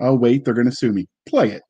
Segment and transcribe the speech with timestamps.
[0.00, 1.06] Oh wait, they're going to sue me.
[1.26, 1.62] Play it.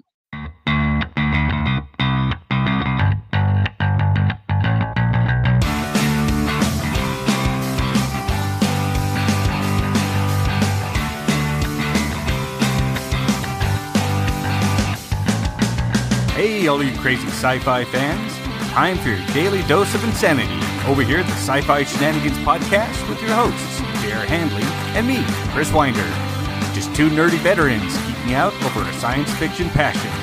[16.34, 18.32] Hey, all you crazy sci fi fans.
[18.70, 20.54] Time for your daily dose of insanity
[20.86, 24.24] over here at the Sci Fi Shenanigans Podcast with your hosts, J.R.
[24.26, 24.62] Handley
[24.94, 26.27] and me, Chris Winder.
[26.74, 30.14] Just two nerdy veterans geeking out over our science fiction passions.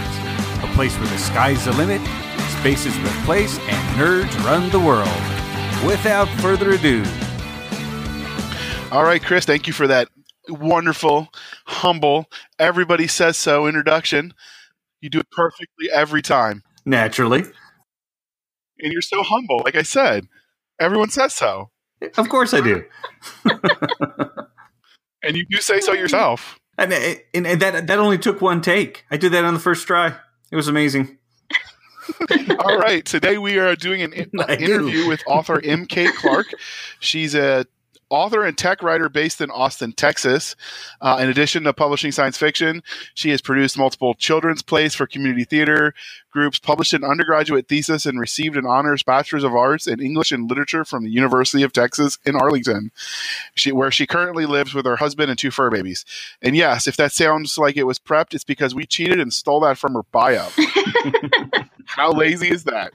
[0.63, 2.01] A place where the sky's the limit,
[2.59, 5.09] space is the place, and nerds run the world.
[5.85, 7.03] Without further ado,
[8.91, 10.09] All right, Chris, thank you for that
[10.49, 11.29] wonderful,
[11.67, 12.27] humble,
[12.59, 14.33] everybody says so introduction.
[15.01, 16.63] You do it perfectly every time.
[16.85, 17.43] naturally.
[18.79, 19.61] And you're so humble.
[19.65, 20.27] Like I said,
[20.79, 21.71] everyone says so.
[22.17, 22.85] Of course I do.
[25.25, 26.59] And you do say so yourself.
[26.77, 29.05] And, and, and that, that only took one take.
[29.09, 30.15] I did that on the first try.
[30.51, 31.17] It was amazing.
[32.59, 33.03] All right.
[33.03, 36.11] Today we are doing an in- uh, interview with author M.K.
[36.11, 36.47] Clark.
[36.99, 37.65] She's a
[38.15, 40.55] author and tech writer based in Austin, Texas.
[41.01, 42.81] Uh, in addition to publishing science fiction,
[43.13, 45.93] she has produced multiple children's plays for community theater
[46.31, 50.49] groups, published an undergraduate thesis, and received an honors Bachelor's of Arts in English and
[50.49, 52.91] Literature from the University of Texas in Arlington,
[53.55, 56.05] she, where she currently lives with her husband and two fur babies.
[56.41, 59.61] And yes, if that sounds like it was prepped, it's because we cheated and stole
[59.61, 60.47] that from her bio.
[61.85, 62.91] How lazy is that?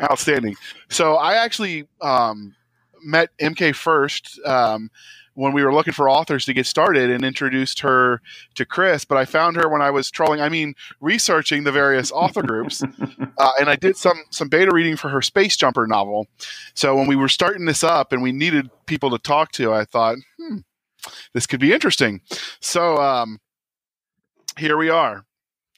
[0.00, 0.56] Outstanding.
[0.88, 2.54] So I actually um,
[3.04, 4.90] met MK first um,
[5.34, 8.20] when we were looking for authors to get started and introduced her
[8.54, 9.04] to Chris.
[9.04, 12.82] But I found her when I was trolling, I mean, researching the various author groups.
[13.36, 16.28] Uh, and I did some some beta reading for her Space Jumper novel.
[16.74, 19.84] So when we were starting this up and we needed people to talk to, I
[19.84, 20.58] thought, hmm,
[21.32, 22.20] this could be interesting.
[22.60, 23.40] So um,
[24.56, 25.24] here we are.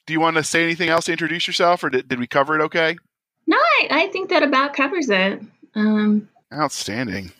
[0.05, 2.57] Do you want to say anything else to introduce yourself, or did, did we cover
[2.59, 2.95] it okay?
[3.47, 5.41] No, I, I think that about covers it.
[5.73, 7.31] Um, Outstanding.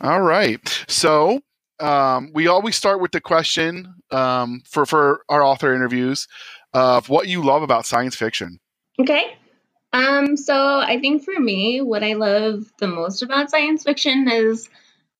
[0.00, 0.60] All right.
[0.88, 1.40] So
[1.80, 6.26] um, we always start with the question um, for for our author interviews
[6.72, 8.60] of what you love about science fiction.
[9.00, 9.36] okay.
[9.92, 14.68] Um, so I think for me, what I love the most about science fiction is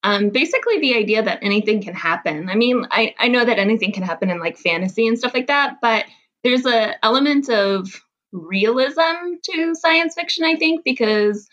[0.03, 2.51] um, basically the idea that anything can happen.
[2.51, 5.47] I mean, I, I know that anything can happen in like fantasy and stuff like
[5.47, 6.05] that, but
[6.45, 7.89] there's a element of
[8.33, 11.49] realism to science fiction, I think, because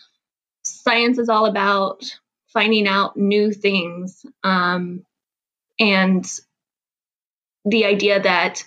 [0.84, 5.06] science is all about finding out new things um,
[5.80, 6.26] and
[7.66, 8.64] the idea that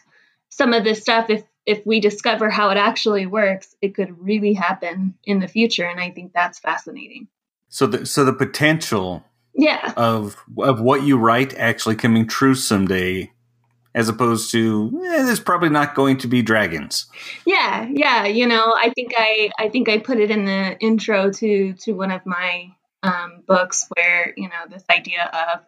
[0.49, 4.54] some of this stuff if if we discover how it actually works it could really
[4.54, 7.28] happen in the future and i think that's fascinating.
[7.69, 9.93] So the, so the potential yeah.
[9.97, 13.33] of of what you write actually coming true someday,
[13.96, 17.06] as opposed to eh, there's probably not going to be dragons.
[17.44, 21.32] yeah yeah you know i think i i think i put it in the intro
[21.32, 22.70] to to one of my
[23.02, 25.60] um, books where you know this idea of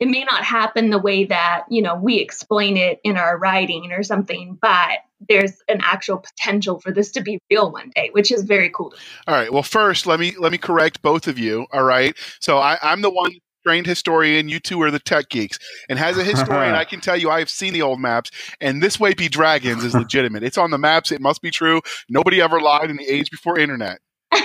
[0.00, 3.92] it may not happen the way that you know we explain it in our writing
[3.92, 8.30] or something but there's an actual potential for this to be real one day which
[8.30, 8.96] is very cool to.
[9.26, 9.52] All right.
[9.52, 11.66] Well, first let me let me correct both of you.
[11.72, 12.16] All right.
[12.40, 13.32] So I, I'm the one
[13.64, 14.48] trained historian.
[14.48, 15.58] You two are the tech geeks.
[15.88, 18.30] And as a historian, I can tell you I have seen the old maps,
[18.60, 20.42] and this way be dragons is legitimate.
[20.42, 21.12] It's on the maps.
[21.12, 21.80] It must be true.
[22.08, 23.98] Nobody ever lied in the age before internet.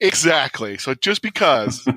[0.00, 0.78] exactly.
[0.78, 1.86] So just because.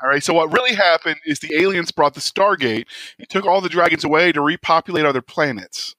[0.00, 0.22] All right.
[0.22, 2.86] So what really happened is the aliens brought the Stargate
[3.18, 5.96] and took all the dragons away to repopulate other planets.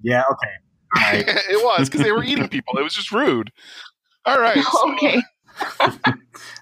[0.00, 0.22] Yeah.
[0.30, 0.50] Okay.
[0.96, 1.24] Right.
[1.28, 2.78] it was because they were eating people.
[2.78, 3.52] It was just rude.
[4.24, 4.56] All right.
[4.56, 5.20] so- okay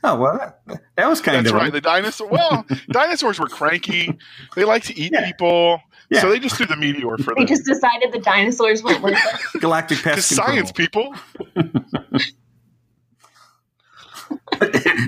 [0.04, 0.36] Oh well,
[0.66, 1.72] that, that was kind That's of right.
[1.72, 2.26] The dinosaur.
[2.28, 4.18] Well, dinosaurs were cranky.
[4.56, 5.24] They like to eat Yeah.
[5.26, 5.80] people.
[6.10, 6.20] Yeah.
[6.20, 7.46] So they just threw the meteor for they them.
[7.46, 9.14] just decided the dinosaurs weren't worth
[9.54, 11.14] it galactic Because pest science control.
[11.14, 11.92] people.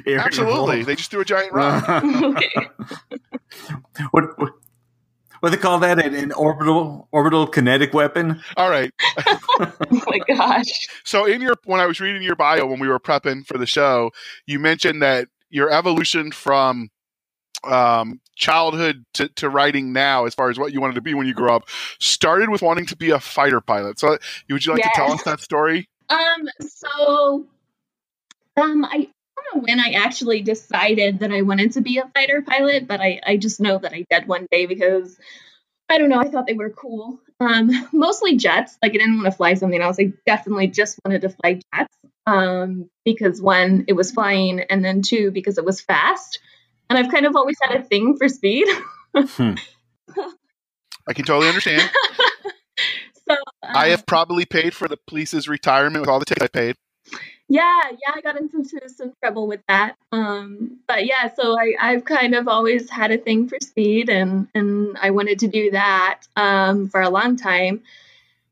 [0.06, 0.82] Air Absolutely.
[0.84, 1.88] They just threw a giant rock.
[1.88, 2.50] okay
[4.12, 4.52] what, what
[5.44, 5.98] what they call that?
[5.98, 8.42] An, an orbital orbital kinetic weapon.
[8.56, 8.90] All right.
[9.28, 10.88] oh my gosh.
[11.04, 13.66] So in your when I was reading your bio when we were prepping for the
[13.66, 14.10] show,
[14.46, 16.88] you mentioned that your evolution from
[17.62, 21.26] um, childhood to, to writing now, as far as what you wanted to be when
[21.26, 21.68] you grew up,
[22.00, 23.98] started with wanting to be a fighter pilot.
[23.98, 24.16] So,
[24.48, 25.90] would you like to tell us that story?
[26.08, 27.46] Um, so
[28.56, 32.42] um I don't know when I actually decided that I wanted to be a fighter
[32.42, 35.18] pilot, but I, I just know that I did one day because
[35.88, 37.20] I don't know, I thought they were cool.
[37.40, 38.78] Um, mostly jets.
[38.82, 39.96] Like I didn't want to fly something else.
[40.00, 41.94] I definitely just wanted to fly jets.
[42.26, 46.38] Um, because one, it was flying, and then two, because it was fast.
[46.88, 48.66] And I've kind of always had a thing for speed.
[49.14, 49.54] Hmm.
[51.06, 51.90] I can totally understand.
[53.28, 56.48] so I um, have probably paid for the police's retirement with all the tickets I
[56.48, 56.76] paid.
[57.48, 62.04] Yeah yeah i got into some- trouble with that um but yeah so i i've
[62.04, 66.20] kind of always had a thing for speed and and i wanted to do that
[66.36, 67.82] um for a long time.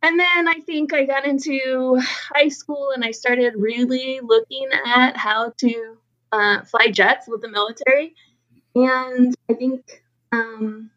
[0.02, 5.16] And then i think i got into high school and i started really looking at
[5.16, 5.96] how to
[6.32, 8.14] uh, fly jets with the military.
[8.74, 10.02] And i think
[10.32, 10.90] um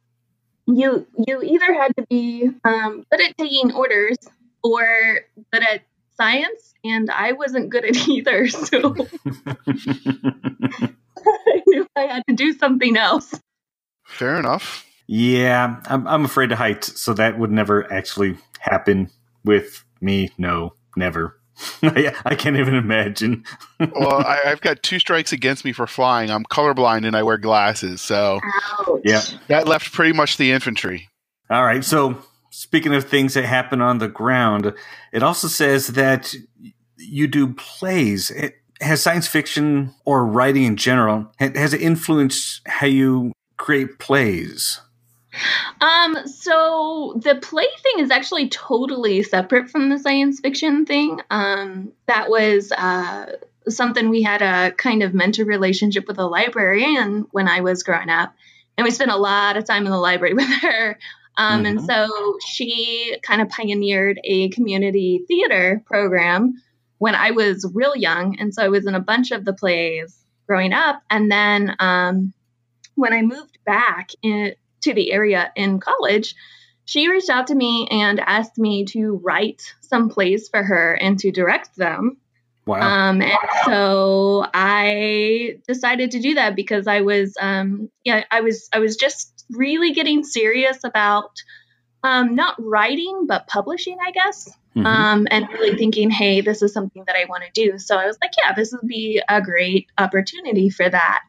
[0.68, 4.18] you you either had to be um, good at taking orders
[4.64, 5.22] or
[5.54, 5.82] good at
[6.18, 8.48] science, and I wasn't good at either.
[8.48, 8.96] So
[11.28, 13.34] I knew I had to do something else.
[14.06, 14.86] Fair enough.
[15.08, 19.10] yeah, I'm, I'm afraid of heights, so that would never actually happen
[19.44, 20.32] with me.
[20.38, 21.40] No, never.
[21.82, 23.46] I, I can't even imagine.
[23.80, 26.30] Well, I, I've got two strikes against me for flying.
[26.30, 28.40] I'm colorblind and I wear glasses, so
[28.80, 29.02] Ouch.
[29.06, 29.22] Yeah.
[29.48, 31.08] that left pretty much the infantry.
[31.50, 31.84] All right.
[31.84, 32.18] So,
[32.56, 34.74] speaking of things that happen on the ground,
[35.12, 36.34] it also says that
[36.98, 38.32] you do plays.
[38.32, 44.82] It, has science fiction or writing in general has it influenced how you create plays?
[45.82, 51.20] Um, so the play thing is actually totally separate from the science fiction thing.
[51.30, 53.38] Um, that was uh,
[53.68, 58.10] something we had a kind of mentor relationship with a librarian when I was growing
[58.10, 58.34] up,
[58.78, 60.98] and we spent a lot of time in the library with her.
[61.38, 61.86] Um, And Mhm.
[61.86, 66.54] so she kind of pioneered a community theater program
[67.00, 70.18] when I was real young, and so I was in a bunch of the plays
[70.48, 72.34] growing up, and then um,
[72.96, 76.36] when I moved back in, to the area in college,
[76.86, 81.20] she reached out to me and asked me to write some plays for her and
[81.20, 82.18] to direct them.
[82.68, 82.82] Wow.
[82.82, 88.70] Um, and so I decided to do that because I was, um, yeah, I was,
[88.72, 91.32] I was just really getting serious about
[92.04, 94.86] um, not writing but publishing, I guess Mhm.
[94.86, 97.80] um, and really thinking, hey, this is something that I want to do.
[97.80, 101.24] So I was like, yeah, this would be a great opportunity for that.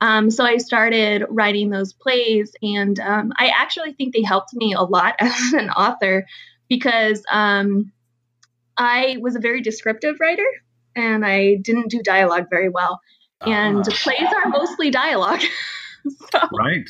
[0.00, 4.72] Um, so I started writing those plays, and um, I actually think they helped me
[4.74, 6.26] a lot as an author
[6.68, 7.92] because um,
[8.76, 10.46] I was a very descriptive writer
[10.96, 13.00] and I didn't do dialogue very well.
[13.40, 15.40] And Ah, plays are mostly dialogue.
[16.32, 16.88] so right.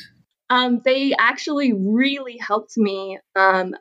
[0.53, 3.73] Um, they actually really helped me um,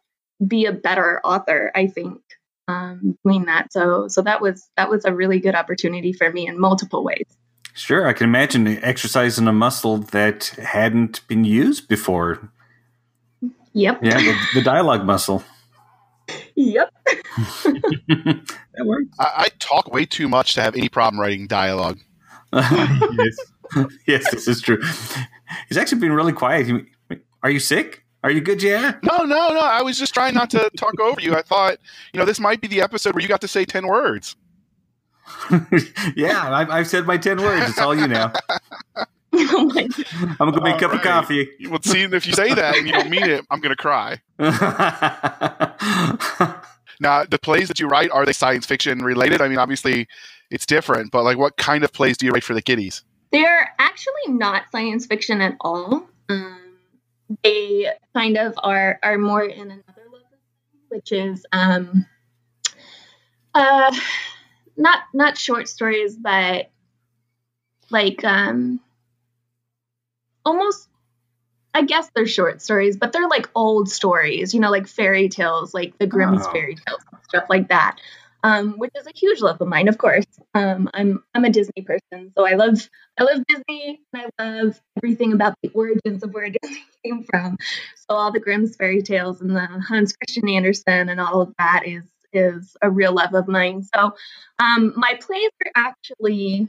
[0.45, 1.71] be a better author.
[1.75, 2.19] I think
[2.67, 3.71] um, doing that.
[3.73, 7.27] So so that was that was a really good opportunity for me in multiple ways.
[7.75, 12.51] Sure, I can imagine exercising a muscle that hadn't been used before.
[13.75, 14.01] Yep.
[14.03, 15.45] Yeah, the, the dialogue muscle.
[16.55, 16.91] Yep.
[17.37, 19.09] that works.
[19.19, 21.99] I, I talk way too much to have any problem writing dialogue.
[22.53, 23.37] yes.
[24.07, 24.81] yes, this is true.
[25.69, 26.67] He's actually been really quiet.
[26.67, 28.05] He- Are you sick?
[28.25, 28.63] Are you good?
[28.63, 28.95] Yeah.
[29.03, 29.61] No, no, no.
[29.61, 31.35] I was just trying not to talk over you.
[31.35, 31.79] I thought,
[32.13, 34.37] you know, this might be the episode where you got to say 10 words.
[36.17, 37.69] yeah, I've, I've said my 10 words.
[37.71, 38.33] It's all you now.
[39.35, 41.49] oh I'm going to make a cup of coffee.
[41.69, 44.21] Well, see, if you say that and you don't mean it, I'm going to cry.
[47.01, 49.41] Now, the plays that you write, are they science fiction related?
[49.41, 50.07] I mean, obviously
[50.53, 53.03] it's different, but like what kind of plays do you write for the kiddies?
[53.33, 56.07] They're actually not science fiction at all.
[56.29, 56.59] Um,
[57.43, 60.39] they kind of are are more in another level,
[60.89, 62.07] which is um,
[63.55, 63.95] uh,
[64.77, 66.71] not not short stories, but
[67.91, 68.81] like um,
[70.45, 70.89] almost.
[71.75, 75.73] I guess they're short stories, but they're like old stories, you know, like fairy tales,
[75.73, 76.53] like the Grimm's Oh.
[76.53, 77.97] fairy tales, and stuff like that.
[78.45, 80.27] Um, which is a huge love of mine, of course.
[80.55, 84.81] Um, I'm I'm a Disney person, so I love I love Disney and I love
[84.97, 87.57] everything about the origins of where Disney came from.
[87.95, 91.87] So all the Grimm's fairy tales and the Hans Christian Andersen and all of that
[91.87, 93.85] is is a real love of mine.
[93.95, 94.15] So
[94.59, 96.69] um, my plays are actually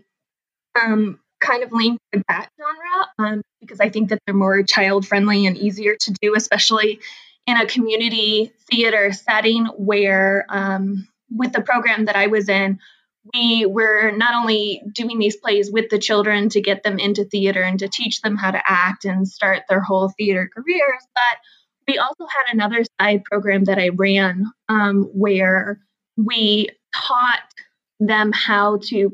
[0.80, 5.08] um, kind of lean toward that genre um, because I think that they're more child
[5.08, 7.00] friendly and easier to do, especially
[7.46, 12.80] in a community theater setting where um, with the program that I was in,
[13.34, 17.62] we were not only doing these plays with the children to get them into theater
[17.62, 21.38] and to teach them how to act and start their whole theater careers, but
[21.88, 25.80] we also had another side program that I ran um, where
[26.18, 27.44] we taught
[28.00, 29.12] them how to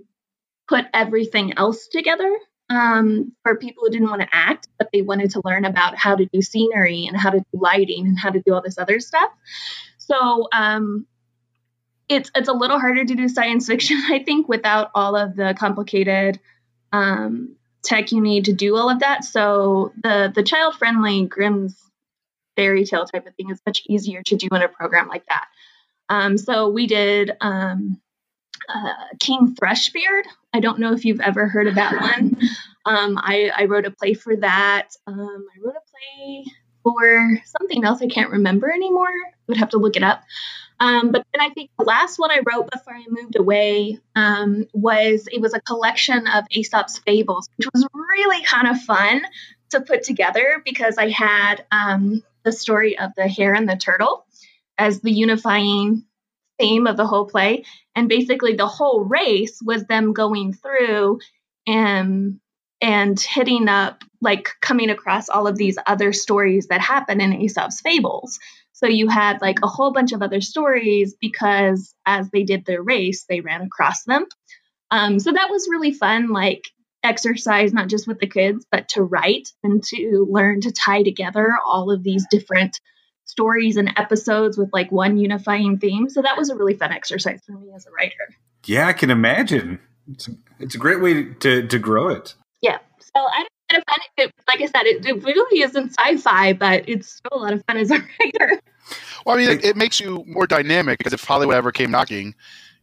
[0.67, 2.35] put everything else together
[2.69, 6.15] um, for people who didn't want to act, but they wanted to learn about how
[6.15, 8.99] to do scenery and how to do lighting and how to do all this other
[8.99, 9.31] stuff.
[9.97, 11.05] So um,
[12.09, 15.55] it's it's a little harder to do science fiction, I think, without all of the
[15.57, 16.39] complicated
[16.91, 19.23] um, tech you need to do all of that.
[19.23, 21.77] So the the child friendly Grimm's
[22.55, 25.45] fairy tale type of thing is much easier to do in a program like that.
[26.09, 28.01] Um, so we did um,
[28.67, 30.23] uh, King Thrushbeard.
[30.53, 32.37] I don't know if you've ever heard of that one.
[32.85, 34.89] Um, I, I, wrote a play for that.
[35.05, 36.45] Um, I wrote a play
[36.81, 39.09] for something else I can't remember anymore.
[39.09, 40.23] I would have to look it up.
[40.79, 44.65] Um, but then I think the last one I wrote before I moved away um,
[44.73, 49.21] was it was a collection of Aesop's fables, which was really kind of fun
[49.71, 54.25] to put together because I had um, the story of the hare and the turtle
[54.77, 56.05] as the unifying
[56.59, 57.65] theme of the whole play.
[57.95, 61.19] And basically, the whole race was them going through
[61.67, 62.39] and
[62.81, 67.81] and hitting up like coming across all of these other stories that happen in Aesop's
[67.81, 68.39] fables.
[68.79, 72.81] So you had like a whole bunch of other stories because as they did their
[72.81, 74.25] race, they ran across them.
[74.89, 76.63] Um, so that was really fun, like
[77.03, 81.57] exercise, not just with the kids, but to write and to learn to tie together
[81.65, 82.79] all of these different
[83.25, 86.07] stories and episodes with like one unifying theme.
[86.09, 88.33] So that was a really fun exercise for me as a writer.
[88.65, 89.79] Yeah, I can imagine.
[90.09, 92.33] It's a, it's a great way to, to grow it.
[92.61, 92.77] Yeah.
[93.01, 93.47] So I kind
[93.77, 93.99] of fun.
[94.17, 97.63] It, like I said, it, it really isn't sci-fi, but it's still a lot of
[97.65, 98.61] fun as a writer.
[99.25, 102.33] Well, I mean, it, it makes you more dynamic because if Hollywood ever came knocking,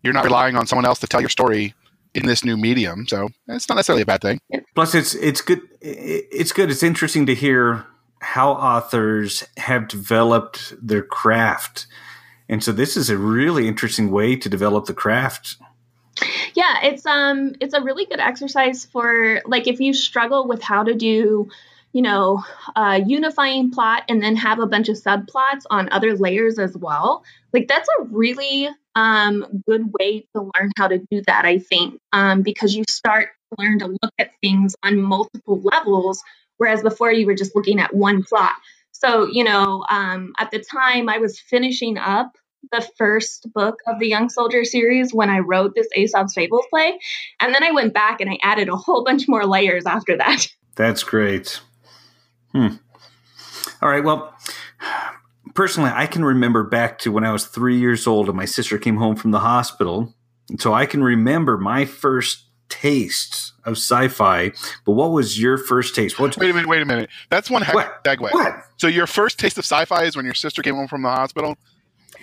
[0.02, 1.74] you're not relying on someone else to tell your story
[2.14, 3.06] in this new medium.
[3.08, 4.40] So it's not necessarily a bad thing.
[4.74, 5.60] Plus, it's it's good.
[5.80, 6.70] It's good.
[6.70, 7.84] It's interesting to hear
[8.20, 11.86] how authors have developed their craft.
[12.48, 15.56] And so this is a really interesting way to develop the craft.
[16.54, 20.84] Yeah, it's um it's a really good exercise for like if you struggle with how
[20.84, 21.48] to do,
[21.92, 22.42] you know,
[22.74, 27.24] a unifying plot and then have a bunch of subplots on other layers as well.
[27.52, 32.00] Like that's a really um good way to learn how to do that, I think.
[32.12, 36.22] Um because you start to learn to look at things on multiple levels
[36.58, 38.52] whereas before you were just looking at one plot.
[38.92, 42.38] So, you know, um, at the time I was finishing up
[42.72, 46.98] the first book of the Young Soldier series when I wrote this Aesop's Fables play.
[47.40, 50.48] And then I went back and I added a whole bunch more layers after that.
[50.76, 51.60] That's great.
[52.52, 52.76] Hmm.
[53.82, 54.04] All right.
[54.04, 54.34] Well,
[55.54, 58.78] personally, I can remember back to when I was three years old and my sister
[58.78, 60.14] came home from the hospital.
[60.48, 64.52] And so I can remember my first taste of sci-fi.
[64.84, 66.18] But what was your first taste?
[66.18, 66.36] What?
[66.36, 66.68] Wait a minute.
[66.68, 67.10] Wait a minute.
[67.30, 68.04] That's one heck what?
[68.04, 68.32] segue.
[68.32, 68.54] What?
[68.76, 71.56] So your first taste of sci-fi is when your sister came home from the hospital.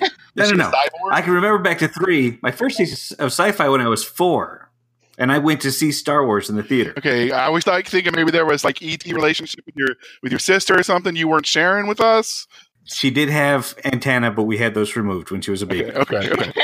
[0.35, 0.71] no, no, no.
[1.11, 2.39] I can remember back to three.
[2.41, 4.71] My first taste of sci-fi when I was four,
[5.17, 6.93] and I went to see Star Wars in the theater.
[6.97, 9.89] Okay, I was like thinking maybe there was like ET relationship with your
[10.21, 12.47] with your sister or something you weren't sharing with us.
[12.85, 15.91] She did have antenna, but we had those removed when she was a baby.
[15.91, 16.49] Okay, okay.
[16.49, 16.61] okay.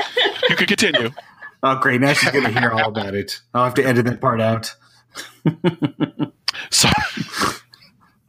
[0.50, 1.12] you could continue.
[1.62, 2.00] Oh, great!
[2.00, 3.42] Now she's going to hear all about it.
[3.54, 4.74] I'll have to edit that part out.
[6.70, 6.90] so,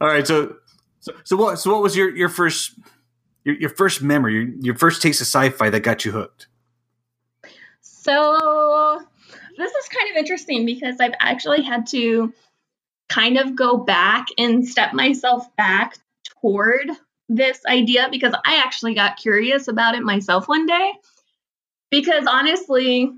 [0.01, 0.27] all right.
[0.27, 0.57] So,
[0.99, 1.57] so, so what?
[1.57, 2.73] So, what was your your first
[3.43, 6.47] your, your first memory, your, your first taste of sci-fi that got you hooked?
[7.81, 9.01] So,
[9.57, 12.33] this is kind of interesting because I've actually had to
[13.09, 15.97] kind of go back and step myself back
[16.41, 16.89] toward
[17.29, 20.93] this idea because I actually got curious about it myself one day.
[21.89, 23.11] Because honestly,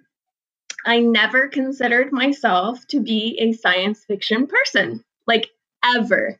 [0.86, 5.50] I never considered myself to be a science fiction person, like
[5.84, 6.40] ever.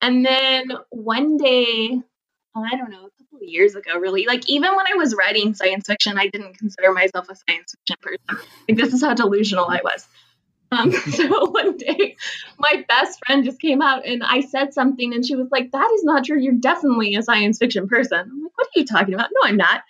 [0.00, 2.00] And then one day,
[2.56, 3.08] I don't know,
[3.40, 7.28] years ago, really, like even when I was writing science fiction, I didn't consider myself
[7.28, 8.48] a science fiction person.
[8.68, 10.06] Like this is how delusional I was.
[10.72, 12.16] Um, so one day,
[12.58, 15.90] my best friend just came out and I said something, and she was like, "That
[15.94, 16.40] is not true.
[16.40, 19.56] You're definitely a science fiction person." I'm like, "What are you talking about?" No, I'm
[19.56, 19.82] not.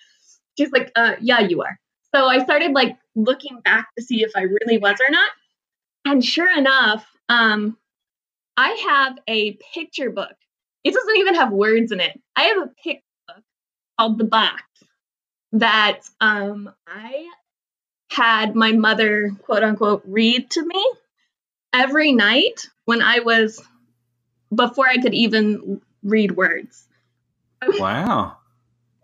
[0.59, 1.79] She's like, uh, "Yeah, you are."
[2.15, 5.31] So I started like looking back to see if I really was or not.
[6.05, 7.77] And sure enough, um,
[8.57, 10.35] I have a picture book.
[10.85, 12.21] It doesn't even have words in it.
[12.37, 13.03] I have a book
[14.03, 14.65] called The Box
[15.53, 17.29] that um, I
[18.11, 20.93] had my mother, quote unquote, read to me
[21.73, 23.63] every night when I was
[24.53, 26.89] before I could even read words.
[27.65, 28.39] Wow.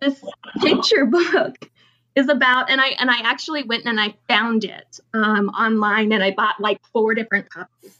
[0.00, 0.20] this
[0.60, 1.70] picture book
[2.16, 6.24] is about and I and I actually went and I found it um, online and
[6.24, 7.96] I bought like four different copies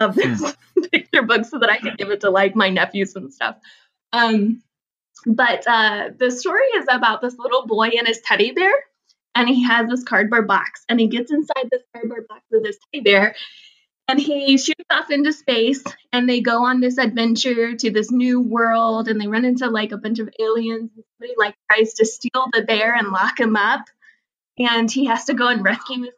[0.00, 0.54] of this
[0.92, 3.56] picture book so that I could give it to like my nephews and stuff.
[4.12, 4.62] Um,
[5.26, 8.72] but uh, the story is about this little boy and his teddy bear,
[9.34, 12.78] and he has this cardboard box, and he gets inside this cardboard box with his
[12.92, 13.34] teddy bear,
[14.08, 18.40] and he shoots off into space, and they go on this adventure to this new
[18.40, 20.90] world, and they run into like a bunch of aliens.
[20.94, 23.82] And somebody like tries to steal the bear and lock him up,
[24.58, 26.14] and he has to go and rescue his.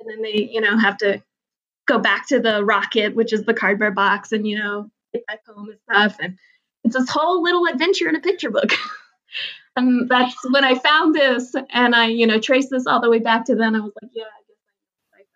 [0.00, 1.22] And then they, you know, have to
[1.86, 5.40] go back to the rocket, which is the cardboard box, and you know, get back
[5.46, 6.16] home and stuff.
[6.20, 6.38] And
[6.84, 8.72] it's this whole little adventure in a picture book.
[9.76, 13.18] and that's when I found this, and I, you know, traced this all the way
[13.18, 13.74] back to then.
[13.76, 15.26] I was like, yeah, I guess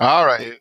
[0.00, 0.06] I.
[0.06, 0.58] All right.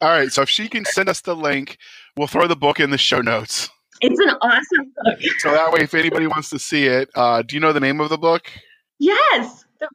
[0.00, 0.32] All right.
[0.32, 1.78] So if she can send us the link,
[2.16, 3.70] we'll throw the book in the show notes.
[4.00, 5.18] It's an awesome book.
[5.38, 8.00] So that way, if anybody wants to see it, uh, do you know the name
[8.00, 8.50] of the book?
[8.98, 9.88] Yes, the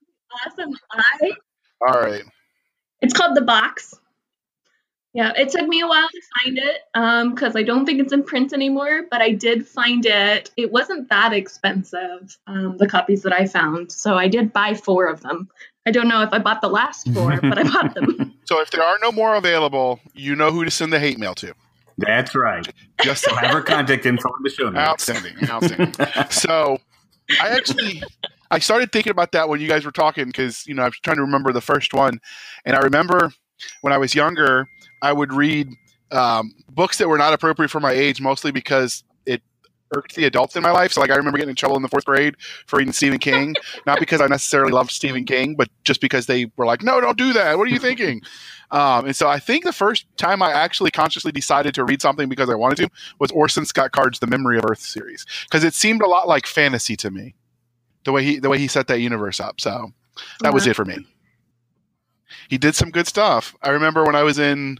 [0.45, 1.31] awesome eye.
[1.85, 2.23] All right.
[3.01, 3.93] It's called The Box.
[5.17, 8.21] Yeah, it took me a while to find it because I don't think it's in
[8.21, 10.51] print anymore, but I did find it.
[10.57, 13.91] It wasn't that expensive, um, the copies that I found.
[13.91, 15.49] So I did buy four of them.
[15.87, 18.35] I don't know if I bought the last four, but I bought them.
[18.45, 21.33] So if there are no more available, you know who to send the hate mail
[21.35, 21.51] to.
[21.97, 22.67] That's right.
[23.01, 25.09] Just We'll have her contact info in the show notes.
[25.09, 25.95] outstanding, outstanding.
[26.29, 26.77] so
[27.41, 28.03] I actually
[28.51, 30.99] I started thinking about that when you guys were talking because you know I was
[30.99, 32.21] trying to remember the first one,
[32.65, 33.33] and I remember
[33.81, 34.69] when I was younger
[35.01, 35.69] I would read
[36.11, 39.41] um, books that were not appropriate for my age, mostly because it
[39.93, 40.93] irked the adults in my life.
[40.93, 42.35] So like I remember getting in trouble in the fourth grade
[42.65, 46.51] for reading Stephen King, not because I necessarily loved Stephen King, but just because they
[46.57, 47.57] were like, "No, don't do that.
[47.57, 48.21] What are you thinking?"
[48.69, 52.27] Um, and so I think the first time I actually consciously decided to read something
[52.27, 55.73] because I wanted to was Orson Scott Card's The Memory of Earth series because it
[55.73, 57.33] seemed a lot like fantasy to me,
[58.03, 59.61] the way he the way he set that universe up.
[59.61, 59.93] So
[60.41, 61.07] that was it for me.
[62.49, 63.55] He did some good stuff.
[63.61, 64.79] I remember when I was in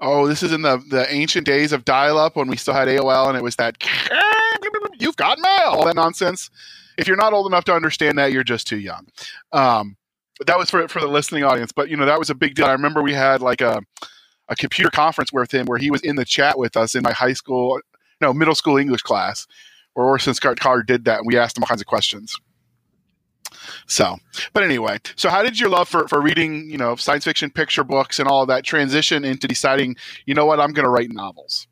[0.00, 2.88] oh, this is in the the ancient days of dial up when we still had
[2.88, 3.76] AOL and it was that
[4.98, 6.50] you've got mail, all that nonsense.
[6.96, 9.06] If you're not old enough to understand that, you're just too young.
[9.52, 9.96] Um,
[10.38, 11.72] but that was for for the listening audience.
[11.72, 12.66] But you know that was a big deal.
[12.66, 13.80] I remember we had like a
[14.48, 17.12] a computer conference with him where he was in the chat with us in my
[17.12, 17.80] high school,
[18.20, 19.46] no middle school English class,
[19.94, 22.36] where Orson Scott Card did that, and we asked him all kinds of questions.
[23.86, 24.16] So,
[24.52, 27.84] but anyway, so how did your love for, for reading, you know, science fiction picture
[27.84, 31.10] books and all of that transition into deciding, you know what, I'm going to write
[31.10, 31.66] novels?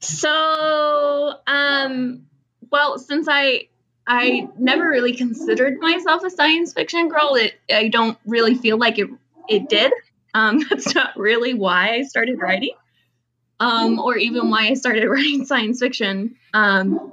[0.00, 2.26] So, um,
[2.70, 3.68] well, since I
[4.06, 8.98] I never really considered myself a science fiction girl, it I don't really feel like
[8.98, 9.08] it
[9.48, 9.92] it did.
[10.32, 12.74] Um, that's not really why I started writing,
[13.58, 16.36] um, or even why I started writing science fiction.
[16.54, 17.12] Um,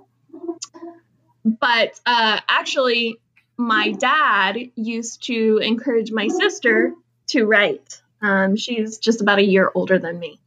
[1.44, 3.20] but uh, actually,
[3.58, 6.93] my dad used to encourage my sister
[7.28, 8.02] to write.
[8.22, 10.39] Um, she's just about a year older than me.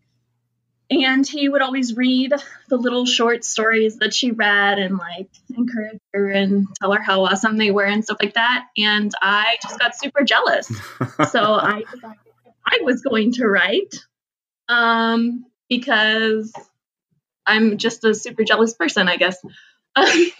[0.90, 2.32] And he would always read
[2.68, 7.24] the little short stories that she read and like encourage her and tell her how
[7.26, 8.66] awesome they were and stuff like that.
[8.76, 10.68] And i just got super jealous.
[11.30, 11.84] So i
[12.66, 13.94] i was going to write
[14.68, 16.52] um, because
[17.46, 19.38] i'm just a super jealous person i guess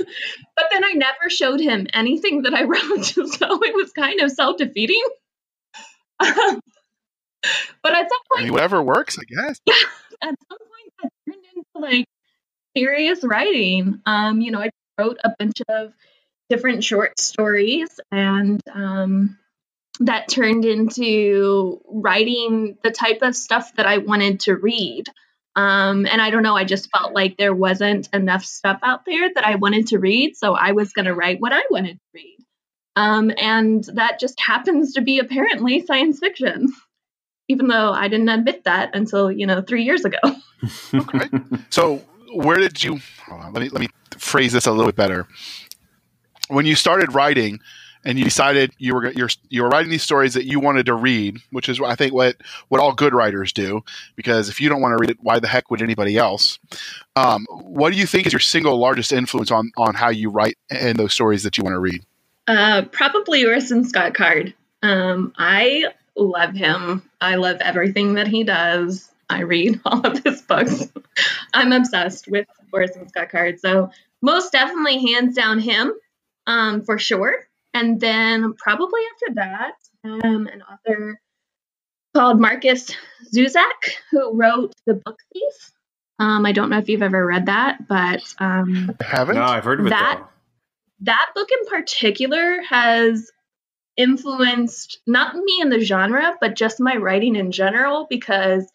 [0.56, 3.22] but then i never showed him anything that i wrote so
[3.62, 5.02] it was kind of self-defeating
[7.82, 9.58] but at some I point mean, whatever works, I guess.
[9.66, 9.74] Yeah,
[10.22, 12.06] at some point that turned into like
[12.76, 14.00] serious writing.
[14.06, 15.92] Um, you know, I wrote a bunch of
[16.48, 19.38] different short stories and um,
[20.00, 25.06] that turned into writing the type of stuff that I wanted to read.
[25.60, 29.30] Um, and I don't know, I just felt like there wasn't enough stuff out there
[29.34, 32.00] that I wanted to read, so I was going to write what I wanted to
[32.14, 32.38] read.
[32.96, 36.68] Um, and that just happens to be apparently science fiction,
[37.48, 40.18] even though I didn't admit that until, you know, three years ago.
[40.92, 41.26] Okay.
[41.70, 42.02] So,
[42.34, 43.00] where did you?
[43.30, 45.26] On, let me let me phrase this a little bit better.
[46.48, 47.60] When you started writing,
[48.04, 50.94] and you decided you were you're you were writing these stories that you wanted to
[50.94, 52.36] read, which is I think what
[52.68, 53.82] what all good writers do.
[54.16, 56.58] Because if you don't want to read it, why the heck would anybody else?
[57.16, 60.56] Um, what do you think is your single largest influence on on how you write
[60.70, 62.04] and those stories that you want to read?
[62.46, 64.54] Uh, probably Orson Scott Card.
[64.82, 65.86] Um, I
[66.16, 67.02] love him.
[67.20, 69.10] I love everything that he does.
[69.28, 70.88] I read all of his books.
[71.54, 73.60] I'm obsessed with Orson Scott Card.
[73.60, 73.90] So
[74.22, 75.94] most definitely, hands down, him
[76.46, 77.46] um, for sure.
[77.74, 79.72] And then probably after that,
[80.04, 81.20] um, an author
[82.14, 82.90] called Markus
[83.34, 85.72] Zusak, who wrote The Book Thief.
[86.18, 89.36] Um, I don't know if you've ever read that, but um, I haven't.
[89.36, 90.28] no, I've heard of it That- though.
[91.02, 93.30] that book in particular has
[93.96, 98.70] influenced not me in the genre, but just my writing in general because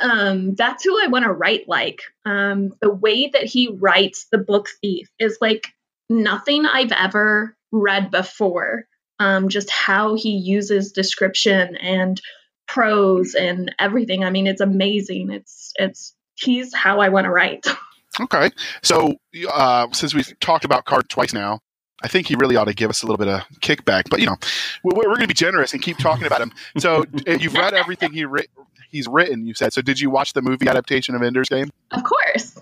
[0.00, 2.02] um, that's who I want to write like.
[2.24, 5.68] Um, the way that he writes the book Thief is like
[6.10, 8.84] nothing I've ever read before.
[9.20, 12.20] Um, just how he uses description and
[12.68, 14.22] prose and everything.
[14.22, 15.30] I mean, it's amazing.
[15.30, 17.66] It's it's he's how I want to write.
[18.20, 18.50] Okay,
[18.82, 19.14] so
[19.52, 21.60] uh, since we've talked about Card twice now,
[22.02, 24.10] I think he really ought to give us a little bit of kickback.
[24.10, 24.36] But you know,
[24.82, 26.50] we're, we're going to be generous and keep talking about him.
[26.78, 28.48] So you've read everything he ri-
[28.90, 29.46] he's written.
[29.46, 29.82] You said so.
[29.82, 31.70] Did you watch the movie adaptation of Ender's Game?
[31.92, 32.58] Of course,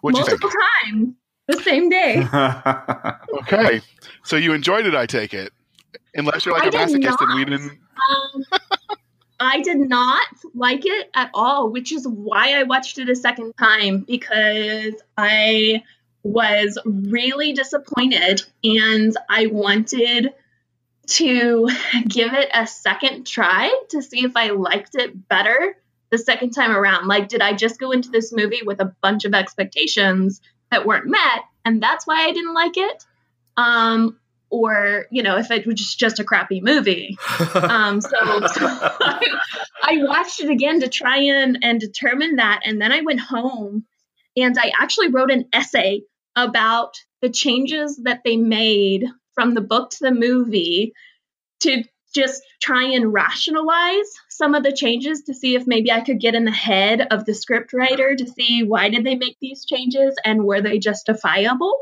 [0.00, 0.50] What'd multiple
[0.84, 1.14] times
[1.46, 2.26] the same day.
[3.48, 3.80] Okay,
[4.24, 4.94] so you enjoyed it.
[4.94, 5.52] I take it,
[6.14, 7.70] unless you're like I a did masochist and we didn't.
[7.70, 8.44] Um,
[9.40, 13.52] I did not like it at all, which is why I watched it a second
[13.58, 15.82] time because I
[16.22, 20.32] was really disappointed and I wanted
[21.06, 21.68] to
[22.08, 25.76] give it a second try to see if I liked it better
[26.10, 27.06] the second time around.
[27.06, 31.06] Like, did I just go into this movie with a bunch of expectations that weren't
[31.06, 33.04] met and that's why I didn't like it?
[33.56, 34.18] Um,
[34.50, 37.18] or, you know, if it was just, a crappy movie.
[37.56, 39.38] Um, so, so I,
[39.82, 42.60] I watched it again to try and, and determine that.
[42.64, 43.84] And then I went home
[44.36, 46.02] and I actually wrote an essay
[46.36, 50.92] about the changes that they made from the book to the movie
[51.60, 51.82] to
[52.14, 56.34] just try and rationalize some of the changes to see if maybe I could get
[56.34, 60.14] in the head of the script writer to see why did they make these changes
[60.22, 61.74] and were they justifiable.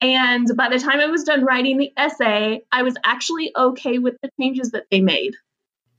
[0.00, 4.16] And by the time I was done writing the essay, I was actually okay with
[4.22, 5.34] the changes that they made.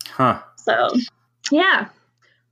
[0.08, 0.42] huh.
[0.56, 0.90] So,
[1.52, 1.90] yeah,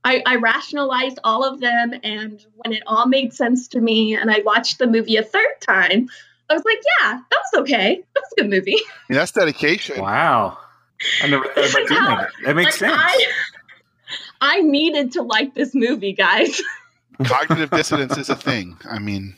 [0.04, 1.94] I, I rationalized all of them.
[2.04, 5.60] And when it all made sense to me, and I watched the movie a third
[5.60, 6.08] time,
[6.48, 7.96] I was like, yeah, that was okay.
[8.14, 8.76] That was a good movie.
[8.76, 10.00] I mean, that's dedication.
[10.00, 10.58] Wow.
[11.22, 12.28] I never thought about doing that.
[12.44, 13.00] That makes Like, sense.
[13.02, 13.26] I,
[14.40, 16.60] I needed to like this movie, guys.
[17.24, 18.76] Cognitive dissonance is a thing.
[18.88, 19.36] I mean,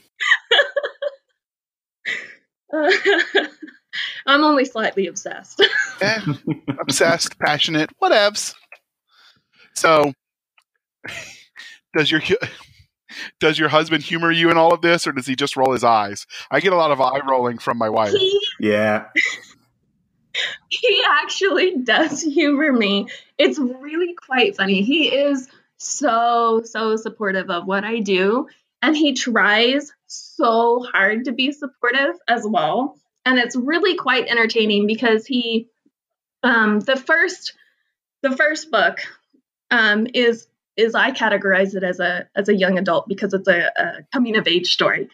[4.27, 5.63] I'm only slightly obsessed.
[6.01, 6.21] eh,
[6.81, 8.55] obsessed, passionate, whatevs.
[9.75, 10.13] So,
[11.97, 12.21] does your
[13.41, 15.85] does your husband humor you in all of this, or does he just roll his
[15.85, 16.27] eyes?
[16.51, 18.13] I get a lot of eye rolling from my wife.
[18.13, 19.07] he yeah.
[20.69, 23.09] he actually does humor me.
[23.37, 24.83] It's really quite funny.
[24.83, 25.49] He is
[25.79, 28.49] so, so supportive of what I do.
[28.83, 32.97] And he tries so hard to be supportive as well.
[33.25, 35.69] And it's really quite entertaining because he
[36.45, 37.55] um the first
[38.23, 39.01] the first book
[39.73, 40.47] um is
[40.77, 44.37] is I categorize it as a as a young adult because it's a, a coming
[44.37, 45.09] of age story.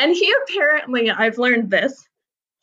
[0.00, 2.08] And he apparently, I've learned this,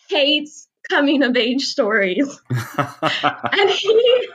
[0.09, 2.39] hates coming of age stories.
[2.89, 4.27] And he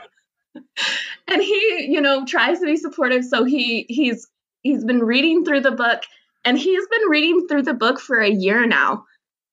[1.28, 3.24] and he you know tries to be supportive.
[3.24, 4.28] So he he's
[4.62, 6.02] he's been reading through the book
[6.44, 9.04] and he's been reading through the book for a year now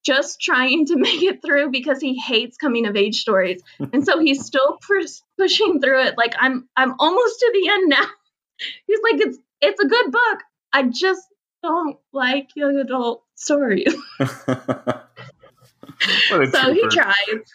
[0.04, 3.62] just trying to make it through because he hates coming of age stories.
[3.92, 6.14] And so he's still pers- pushing through it.
[6.16, 8.06] Like i'm i'm almost to the end now.
[8.86, 10.40] He's like it's it's a good book.
[10.72, 11.22] I just
[11.62, 13.94] don't like young adult stories
[16.30, 16.96] What a so he trooper.
[16.96, 17.52] tries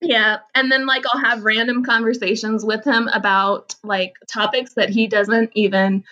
[0.00, 5.06] yeah and then like i'll have random conversations with him about like topics that he
[5.06, 6.04] doesn't even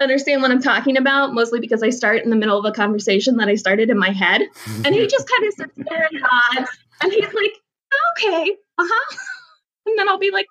[0.00, 3.36] understand what i'm talking about mostly because i start in the middle of a conversation
[3.36, 4.42] that i started in my head
[4.84, 6.70] and he just kind of sits there and nods
[7.02, 7.52] and he's like
[8.16, 9.16] okay uh-huh
[9.86, 10.46] and then i'll be like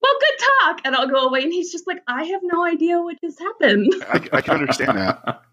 [0.00, 3.00] well good talk and i'll go away and he's just like i have no idea
[3.00, 5.42] what just happened I, I can understand that.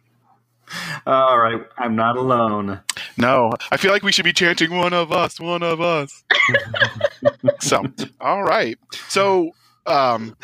[1.05, 1.61] All right.
[1.77, 2.81] I'm not alone.
[3.17, 6.23] No, I feel like we should be chanting "one of us, one of us."
[7.59, 7.83] so,
[8.21, 8.77] all right.
[9.07, 9.51] So,
[9.85, 10.35] um,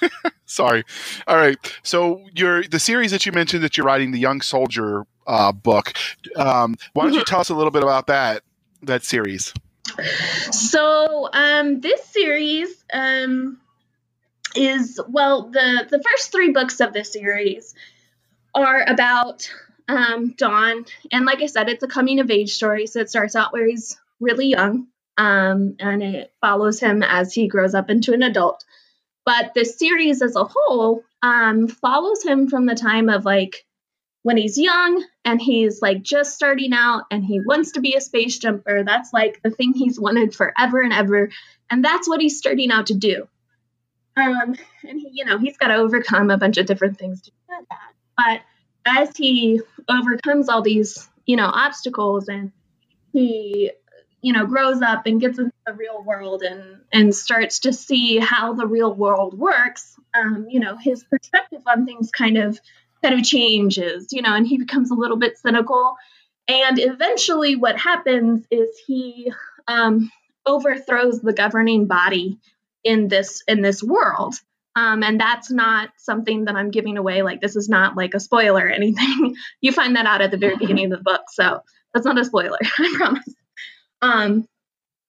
[0.46, 0.84] sorry.
[1.26, 1.56] All right.
[1.82, 5.92] So, your the series that you mentioned that you're writing, the Young Soldier uh, book.
[6.36, 8.42] Um, why don't you tell us a little bit about that
[8.82, 9.52] that series?
[10.50, 13.58] So um, this series um,
[14.54, 17.74] is well the the first three books of this series
[18.54, 19.50] are about
[19.88, 22.86] um, Don, and like I said, it's a coming of age story.
[22.86, 27.48] So it starts out where he's really young, um, and it follows him as he
[27.48, 28.64] grows up into an adult.
[29.24, 33.66] But the series as a whole um, follows him from the time of like
[34.22, 38.00] when he's young and he's like just starting out and he wants to be a
[38.00, 38.82] space jumper.
[38.82, 41.30] That's like the thing he's wanted forever and ever.
[41.70, 43.28] And that's what he's starting out to do.
[44.16, 47.30] Um, and he, you know, he's got to overcome a bunch of different things to
[47.30, 47.36] do
[47.70, 47.92] that.
[48.16, 48.40] But
[48.86, 52.52] as he overcomes all these, you know, obstacles and
[53.12, 53.72] he
[54.22, 58.18] you know grows up and gets into the real world and and starts to see
[58.18, 62.58] how the real world works um, you know his perspective on things kind of
[63.02, 65.96] kind of changes you know and he becomes a little bit cynical.
[66.48, 69.32] And eventually what happens is he
[69.66, 70.12] um,
[70.44, 72.38] overthrows the governing body
[72.84, 74.36] in this in this world
[74.76, 77.22] um, and that's not something that i'm giving away.
[77.22, 79.34] Like this is not like a spoiler or anything.
[79.60, 81.60] You find that out at the very beginning of the book so
[81.92, 83.34] that's not a spoiler i promise.
[84.02, 84.46] Um,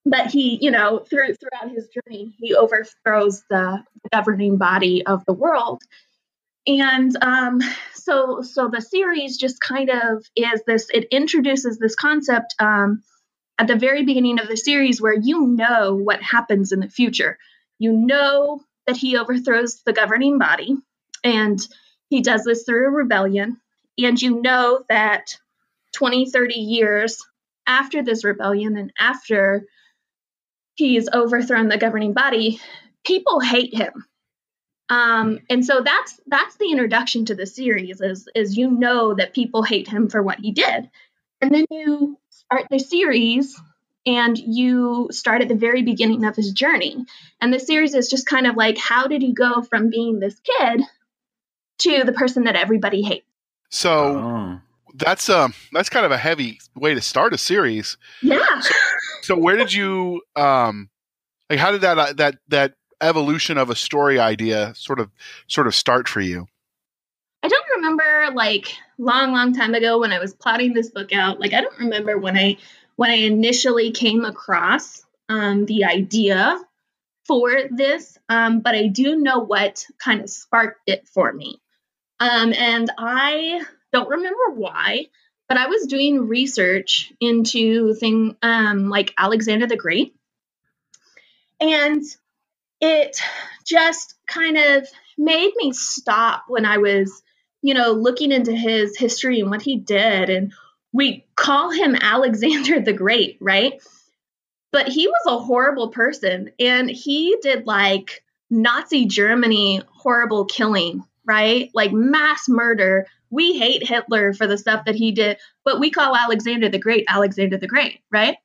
[0.05, 5.33] but he you know through throughout his journey he overthrows the, governing body of the
[5.33, 5.81] world.
[6.65, 7.61] And um,
[7.93, 13.03] so so the series just kind of is this it introduces this concept um,
[13.57, 17.37] at the very beginning of the series where you know what happens in the future.
[17.79, 20.75] You know that he overthrows the governing body,
[21.23, 21.59] and
[22.09, 23.59] he does this through a rebellion.
[23.99, 25.37] And you know that
[25.95, 27.23] 20, 30 years
[27.65, 29.65] after this rebellion and after
[30.75, 32.61] he's overthrown the governing body,
[33.05, 34.05] people hate him.
[34.89, 39.33] Um, and so that's that's the introduction to the series is is you know that
[39.33, 40.89] people hate him for what he did.
[41.41, 43.59] And then you start the series
[44.07, 47.05] and you start at the very beginning of his journey.
[47.41, 50.39] And the series is just kind of like, how did he go from being this
[50.39, 50.81] kid
[51.79, 53.27] to the person that everybody hates?
[53.69, 54.59] So oh.
[54.95, 57.97] that's um that's kind of a heavy way to start a series.
[58.21, 58.61] Yeah.
[58.61, 58.73] So,
[59.21, 60.89] so where did you um
[61.49, 65.11] like how did that uh, that that evolution of a story idea sort of
[65.47, 66.47] sort of start for you?
[67.43, 71.41] I don't remember like long long time ago when I was plotting this book out.
[71.41, 72.55] Like I don't remember when I
[72.97, 76.59] when I initially came across um, the idea
[77.25, 81.61] for this, um, but I do know what kind of sparked it for me.
[82.19, 83.61] Um, and I
[83.93, 85.07] don't remember why,
[85.47, 90.15] but I was doing research into thing um, like Alexander the Great,
[91.59, 92.03] and
[92.81, 93.17] it
[93.65, 97.21] just kind of made me stop when I was,
[97.61, 100.53] you know, looking into his history and what he did and
[100.97, 103.79] we call him Alexander the Great, right?
[104.71, 111.69] But he was a horrible person and he did like Nazi Germany horrible killing, right?
[111.73, 113.05] Like mass murder.
[113.29, 117.05] We hate Hitler for the stuff that he did, but we call Alexander the Great
[117.07, 118.37] Alexander the Great, right?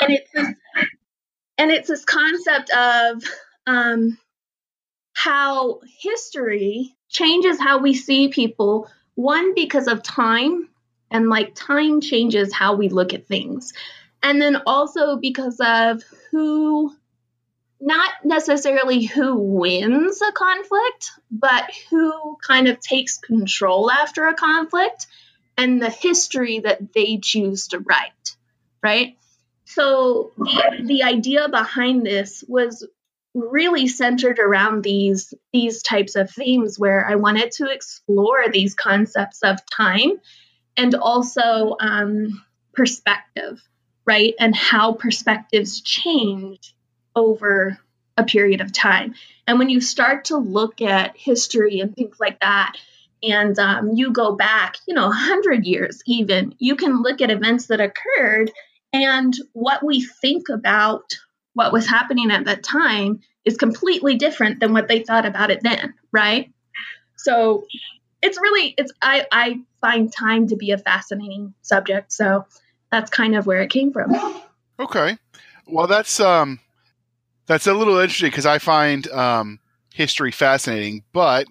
[0.00, 0.46] And it's this,
[1.58, 3.24] and it's this concept of
[3.66, 4.18] um,
[5.14, 8.88] how history changes how we see people.
[9.14, 10.68] One because of time,
[11.12, 13.72] and like time changes how we look at things.
[14.22, 16.92] And then also because of who,
[17.80, 25.06] not necessarily who wins a conflict, but who kind of takes control after a conflict
[25.56, 28.36] and the history that they choose to write,
[28.82, 29.16] right?
[29.64, 32.86] So the, the idea behind this was
[33.34, 39.42] really centered around these these types of themes where I wanted to explore these concepts
[39.42, 40.20] of time
[40.76, 43.60] and also um, perspective,
[44.06, 44.34] right?
[44.38, 46.74] And how perspectives change
[47.14, 47.78] over
[48.16, 49.14] a period of time.
[49.46, 52.76] And when you start to look at history and things like that,
[53.22, 57.66] and um, you go back, you know, 100 years even, you can look at events
[57.66, 58.50] that occurred
[58.92, 61.14] and what we think about
[61.54, 65.62] what was happening at that time is completely different than what they thought about it
[65.62, 66.52] then, right?
[67.16, 67.66] So
[68.22, 72.12] it's really it's I I find time to be a fascinating subject.
[72.12, 72.46] So
[72.90, 74.14] that's kind of where it came from.
[74.78, 75.18] Okay.
[75.66, 76.60] Well, that's um
[77.46, 79.58] that's a little interesting because I find um
[79.92, 81.46] history fascinating, but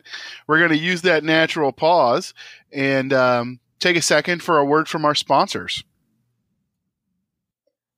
[0.47, 2.33] we're going to use that natural pause
[2.71, 5.83] and um, take a second for a word from our sponsors.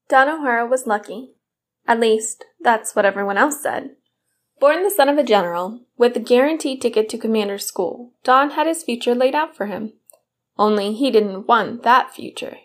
[0.09, 1.31] Don O'Hara was lucky.
[1.88, 3.91] At least, that's what everyone else said.
[4.60, 8.68] Born the son of a general, with a guaranteed ticket to commander's school, Don had
[8.68, 9.94] his future laid out for him.
[10.58, 12.58] Only he didn't want that future.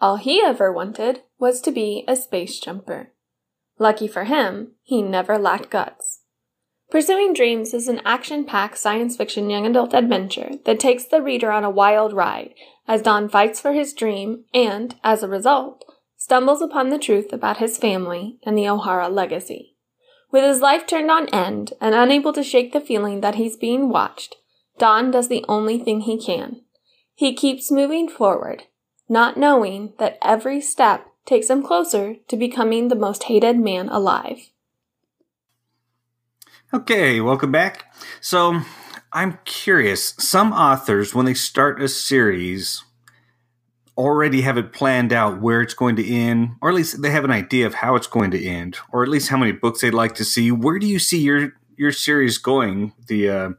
[0.00, 3.12] All he ever wanted was to be a space jumper.
[3.78, 6.20] Lucky for him, he never lacked guts.
[6.90, 11.50] Pursuing Dreams is an action packed science fiction young adult adventure that takes the reader
[11.52, 12.54] on a wild ride
[12.86, 15.84] as Don fights for his dream and, as a result,
[16.16, 19.76] stumbles upon the truth about his family and the O'Hara legacy.
[20.30, 23.88] With his life turned on end and unable to shake the feeling that he's being
[23.88, 24.36] watched,
[24.78, 26.62] Don does the only thing he can.
[27.14, 28.64] He keeps moving forward,
[29.08, 34.50] not knowing that every step takes him closer to becoming the most hated man alive.
[36.72, 37.86] Okay, welcome back.
[38.20, 38.60] So,
[39.12, 40.14] I'm curious.
[40.18, 42.84] Some authors, when they start a series,
[43.98, 47.24] already have it planned out where it's going to end, or at least they have
[47.24, 49.92] an idea of how it's going to end, or at least how many books they'd
[49.92, 50.50] like to see.
[50.52, 52.94] Where do you see your your series going?
[53.08, 53.50] The uh,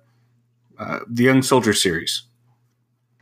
[0.80, 2.24] uh, the Young Soldier series.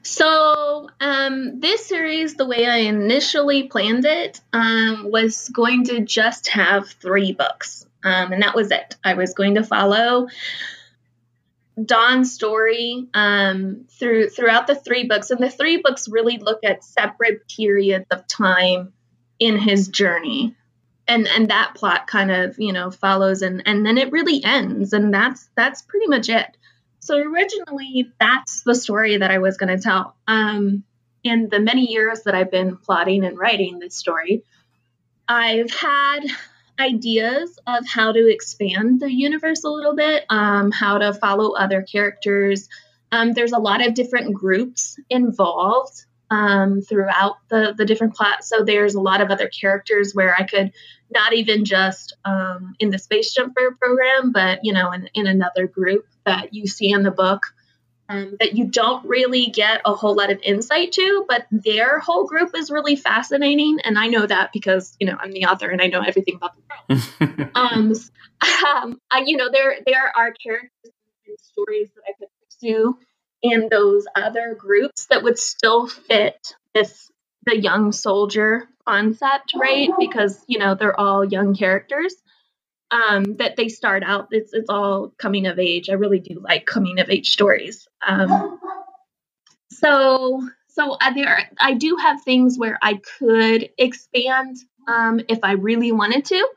[0.03, 6.47] So, um, this series, the way I initially planned it, um, was going to just
[6.47, 7.85] have three books.
[8.05, 8.95] Um, and that was it.
[9.03, 10.29] I was going to follow
[11.83, 16.83] Don's story um, through throughout the three books, and the three books really look at
[16.83, 18.93] separate periods of time
[19.39, 20.55] in his journey,
[21.07, 24.93] and and that plot kind of you know follows, and and then it really ends,
[24.93, 26.57] and that's that's pretty much it.
[26.99, 30.15] So originally, that's the story that I was going to tell.
[30.27, 30.83] Um,
[31.23, 34.43] in the many years that I've been plotting and writing this story,
[35.27, 36.21] I've had
[36.79, 41.81] ideas of how to expand the universe a little bit, um, how to follow other
[41.81, 42.69] characters.
[43.11, 48.49] Um, there's a lot of different groups involved um, throughout the, the different plots.
[48.49, 50.71] So there's a lot of other characters where I could
[51.09, 55.67] not even just um, in the Space Jumper program, but you know, in, in another
[55.67, 57.43] group that you see in the book
[58.09, 62.25] um, that you don't really get a whole lot of insight to, but their whole
[62.25, 63.79] group is really fascinating.
[63.83, 66.51] And I know that because, you know, I'm the author and I know everything about
[66.55, 66.95] the
[67.29, 67.51] world.
[67.55, 67.93] um,
[68.41, 70.93] um, I, you know, there, there are characters
[71.27, 72.97] and stories that I could pursue
[73.41, 77.11] in those other groups that would still fit this,
[77.45, 79.89] the young soldier concept, right?
[79.99, 82.15] Because, you know, they're all young characters
[82.91, 84.27] um, that they start out.
[84.31, 85.89] It's it's all coming of age.
[85.89, 87.87] I really do like coming of age stories.
[88.05, 88.59] Um,
[89.71, 95.91] so so there, I do have things where I could expand um, if I really
[95.91, 96.47] wanted to,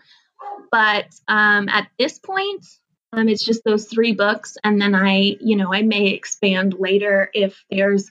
[0.71, 2.67] but um, at this point,
[3.13, 7.31] um, it's just those three books, and then I, you know, I may expand later
[7.33, 8.11] if there's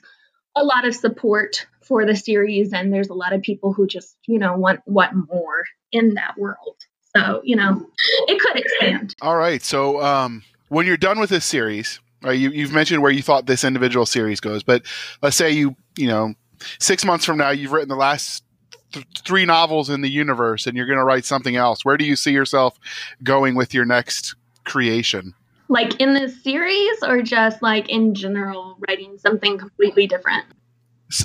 [0.56, 4.16] a lot of support for the series and there's a lot of people who just,
[4.26, 6.76] you know, want want more in that world.
[7.16, 7.86] So, you know,
[8.28, 9.14] it could expand.
[9.20, 9.62] All right.
[9.62, 13.46] So, um, when you're done with this series, right, you, you've mentioned where you thought
[13.46, 14.82] this individual series goes, but
[15.20, 16.34] let's say you, you know,
[16.78, 18.44] six months from now, you've written the last
[18.92, 21.84] th- three novels in the universe and you're going to write something else.
[21.84, 22.78] Where do you see yourself
[23.22, 25.34] going with your next creation?
[25.68, 30.44] Like in this series or just like in general, writing something completely different?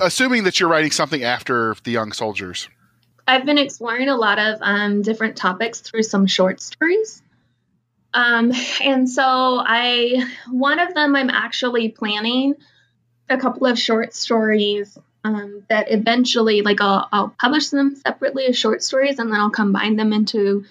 [0.01, 2.67] Assuming that you're writing something after the Young Soldiers.
[3.27, 7.21] I've been exploring a lot of um, different topics through some short stories.
[8.13, 12.55] Um, and so I, one of them, I'm actually planning
[13.29, 18.57] a couple of short stories um, that eventually, like, I'll, I'll publish them separately as
[18.57, 20.65] short stories, and then I'll combine them into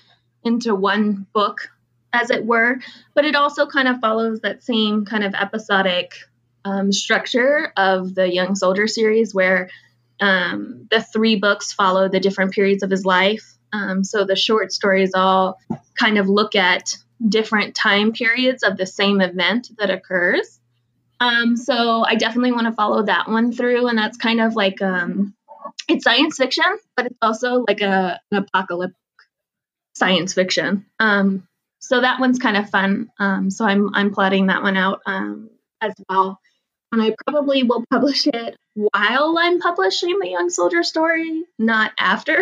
[0.44, 1.70] into one book,
[2.12, 2.78] as it were.
[3.14, 6.14] But it also kind of follows that same kind of episodic
[6.64, 9.70] um, structure of the Young Soldier series, where
[10.20, 13.56] um, the three books follow the different periods of his life.
[13.72, 15.58] Um, so the short stories all
[15.98, 16.96] kind of look at
[17.28, 20.60] different time periods of the same event that occurs.
[21.20, 24.82] Um, so I definitely want to follow that one through, and that's kind of like
[24.82, 25.34] um,
[25.88, 26.64] it's science fiction,
[26.96, 28.96] but it's also like a, an apocalyptic
[29.94, 30.86] science fiction.
[30.98, 31.46] Um,
[31.78, 33.10] so that one's kind of fun.
[33.18, 35.50] Um, so I'm I'm plotting that one out um,
[35.80, 36.40] as well
[36.94, 42.38] and I probably will publish it while I'm publishing the Young Soldier story, not after,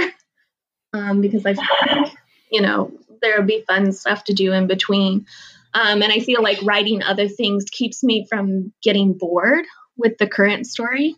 [0.92, 2.12] um, because I feel like,
[2.50, 5.26] you know, there'll be fun stuff to do in between.
[5.74, 9.64] Um, and I feel like writing other things keeps me from getting bored
[9.96, 11.16] with the current story.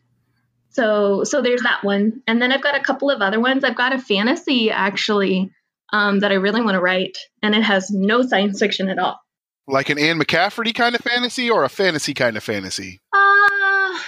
[0.71, 3.63] So, so there's that one, and then I've got a couple of other ones.
[3.63, 5.53] I've got a fantasy actually
[5.93, 9.21] um, that I really want to write, and it has no science fiction at all
[9.67, 13.01] like an Anne McCaffrey kind of fantasy or a fantasy kind of fantasy?
[13.13, 13.99] Uh,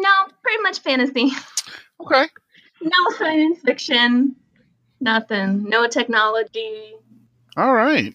[0.00, 0.10] no,
[0.42, 1.30] pretty much fantasy.
[2.00, 2.26] Okay.
[2.80, 4.36] No science fiction,
[5.00, 6.94] nothing, no technology.
[7.56, 8.14] All right.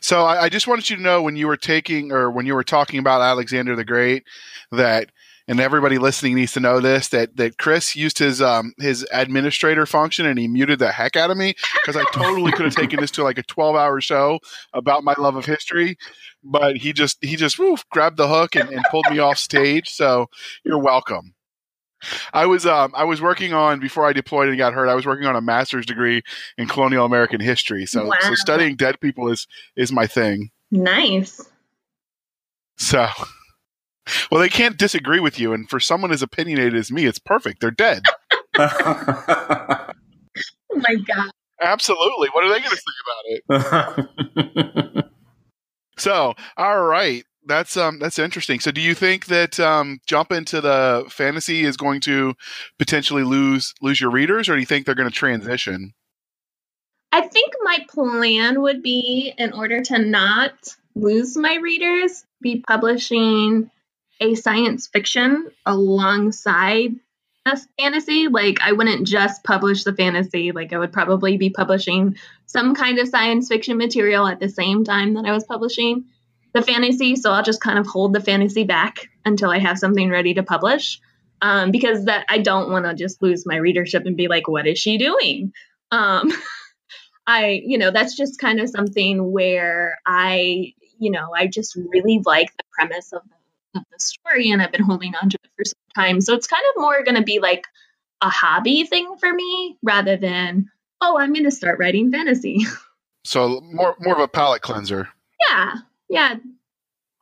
[0.00, 2.54] So I, I just wanted you to know when you were taking or when you
[2.54, 4.24] were talking about Alexander the Great
[4.70, 5.10] that
[5.48, 9.86] and everybody listening needs to know this that that Chris used his um his administrator
[9.86, 13.00] function and he muted the heck out of me because I totally could have taken
[13.00, 14.38] this to like a 12 hour show
[14.72, 15.96] about my love of history
[16.42, 19.88] but he just he just woof, grabbed the hook and, and pulled me off stage
[19.88, 20.28] so
[20.64, 21.34] you're welcome
[22.32, 24.88] I was um, I was working on before I deployed and got hurt.
[24.88, 26.22] I was working on a master's degree
[26.58, 27.86] in colonial American history.
[27.86, 28.16] So, wow.
[28.20, 30.50] so studying dead people is is my thing.
[30.70, 31.40] Nice.
[32.76, 33.06] So
[34.30, 37.60] well, they can't disagree with you, and for someone as opinionated as me, it's perfect.
[37.60, 38.02] They're dead.
[38.58, 39.86] oh
[40.74, 41.30] my god!
[41.62, 42.28] Absolutely.
[42.30, 45.04] What are they going to say about it?
[46.02, 47.24] so, all right.
[47.44, 48.60] That's um that's interesting.
[48.60, 52.34] So do you think that um jump into the fantasy is going to
[52.78, 55.94] potentially lose lose your readers or do you think they're going to transition?
[57.12, 60.52] I think my plan would be in order to not
[60.94, 63.70] lose my readers, be publishing
[64.20, 66.94] a science fiction alongside
[67.46, 68.28] a fantasy.
[68.28, 72.16] Like I wouldn't just publish the fantasy, like I would probably be publishing
[72.46, 76.04] some kind of science fiction material at the same time that I was publishing
[76.52, 77.16] the fantasy.
[77.16, 80.42] So I'll just kind of hold the fantasy back until I have something ready to
[80.42, 81.00] publish.
[81.40, 84.68] Um, because that I don't want to just lose my readership and be like, what
[84.68, 85.52] is she doing?
[85.90, 86.30] Um,
[87.26, 92.20] I, you know, that's just kind of something where I, you know, I just really
[92.24, 95.50] like the premise of the, of the story and I've been holding on to it
[95.56, 96.20] for some time.
[96.20, 97.66] So it's kind of more going to be like
[98.20, 100.70] a hobby thing for me rather than,
[101.00, 102.60] oh, I'm going to start writing fantasy.
[103.24, 105.08] So more more of a palate cleanser.
[105.48, 105.74] yeah.
[106.10, 106.34] Yeah.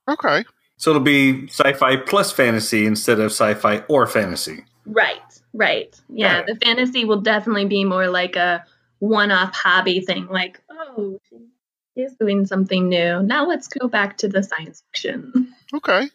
[0.09, 0.45] Okay.
[0.79, 4.65] So it'll be sci-fi plus fantasy instead of sci-fi or fantasy.
[4.87, 5.21] Right.
[5.53, 5.95] Right.
[6.09, 6.39] Yeah.
[6.39, 8.65] Got The fantasy will definitely be more like a
[8.99, 10.27] one off hobby thing.
[10.29, 13.23] Like, oh, she is doing something new.
[13.23, 15.53] Now let's go back to the science fiction.
[15.75, 16.09] Okay.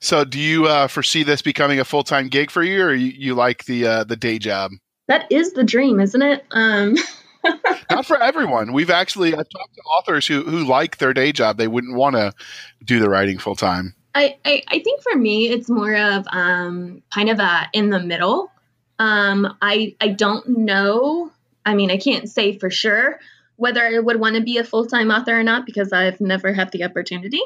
[0.00, 3.12] So do you uh, foresee this becoming a full time gig for you or you,
[3.16, 4.72] you like the uh, the day job?
[5.08, 6.44] That is the dream, isn't it?
[6.50, 6.96] Um,
[7.90, 8.72] Not for everyone.
[8.72, 11.56] We've actually I've talked to authors who who like their day job.
[11.56, 12.32] They wouldn't want to
[12.84, 13.94] do the writing full time.
[14.14, 18.00] I, I, I think for me, it's more of um, kind of a in the
[18.00, 18.50] middle.
[18.98, 21.30] Um, I I don't know.
[21.64, 23.18] I mean, I can't say for sure
[23.56, 26.52] whether I would want to be a full time author or not because I've never
[26.52, 27.42] had the opportunity.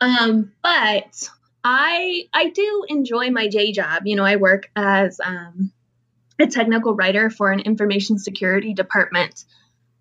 [0.00, 1.28] Um, but
[1.68, 4.06] I I do enjoy my day job.
[4.06, 5.72] You know, I work as um,
[6.38, 9.44] a technical writer for an information security department.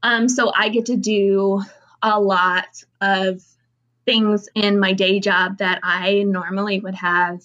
[0.03, 1.63] Um, so I get to do
[2.03, 2.68] a lot
[3.01, 3.41] of
[4.05, 7.41] things in my day job that I normally would have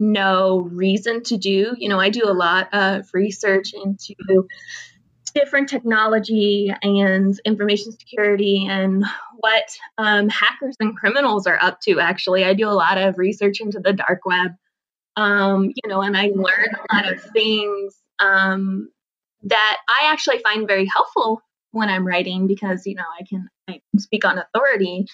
[0.00, 1.76] no reason to do.
[1.78, 4.48] You know, I do a lot of research into
[5.32, 9.04] different technology and information security and
[9.38, 9.64] what
[9.98, 12.00] um, hackers and criminals are up to.
[12.00, 14.52] Actually, I do a lot of research into the dark web.
[15.16, 18.90] Um, you know, and I learn a lot of things um,
[19.44, 23.80] that I actually find very helpful when I'm writing because you know I can I
[23.90, 25.06] can speak on authority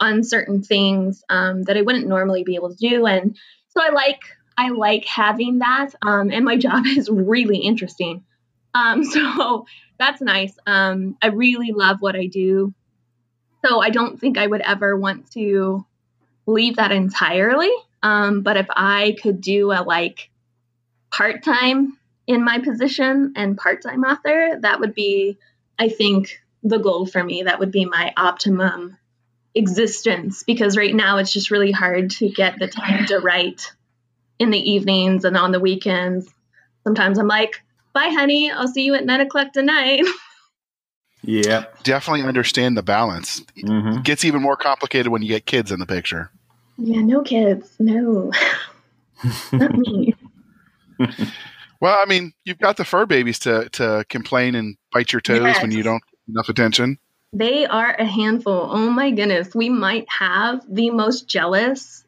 [0.00, 3.36] on certain things um, that I wouldn't normally be able to do, and
[3.68, 4.20] so I like
[4.56, 8.24] I like having that, um, and my job is really interesting.
[8.74, 9.66] Um, so
[9.98, 10.56] that's nice.
[10.66, 12.74] Um, I really love what I do,
[13.64, 15.86] so I don't think I would ever want to
[16.46, 17.70] leave that entirely.
[18.02, 20.30] Um, but if I could do a like
[21.12, 21.96] part time
[22.26, 25.38] in my position and part time author, that would be,
[25.78, 27.44] I think, the goal for me.
[27.44, 28.96] That would be my optimum
[29.54, 33.72] existence because right now it's just really hard to get the time to write
[34.38, 36.28] in the evenings and on the weekends.
[36.84, 37.62] Sometimes I'm like,
[37.92, 38.50] bye, honey.
[38.50, 40.02] I'll see you at nine o'clock tonight.
[41.24, 41.66] Yeah.
[41.84, 43.42] Definitely understand the balance.
[43.56, 46.30] hmm It gets even more complicated when you get kids in the picture.
[46.78, 47.76] yeah, no kids.
[47.78, 48.32] No,
[49.52, 50.14] not me.
[51.80, 55.56] Well, I mean, you've got the fur babies to to complain and bite your toes
[55.60, 56.98] when you don't get enough attention.
[57.32, 58.68] They are a handful.
[58.70, 59.52] Oh my goodness.
[59.54, 62.04] We might have the most jealous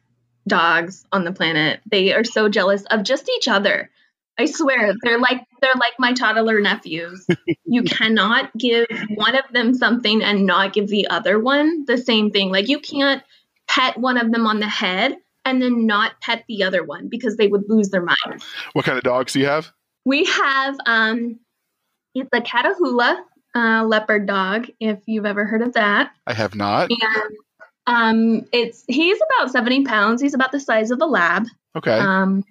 [0.47, 1.81] dogs on the planet.
[1.91, 3.89] They are so jealous of just each other.
[4.37, 7.25] I swear, they're like they're like my toddler nephews.
[7.65, 12.31] you cannot give one of them something and not give the other one the same
[12.31, 12.51] thing.
[12.51, 13.23] Like you can't
[13.67, 17.37] pet one of them on the head and then not pet the other one because
[17.37, 18.43] they would lose their mind.
[18.73, 19.71] What kind of dogs do you have?
[20.05, 21.39] We have um
[22.13, 23.19] it's a Catahoula
[23.53, 26.11] uh, leopard dog, if you've ever heard of that.
[26.27, 26.89] I have not.
[26.91, 27.37] And
[27.87, 30.21] um it's he's about 70 pounds.
[30.21, 31.45] He's about the size of a lab.
[31.77, 31.97] Okay.
[31.97, 32.43] Um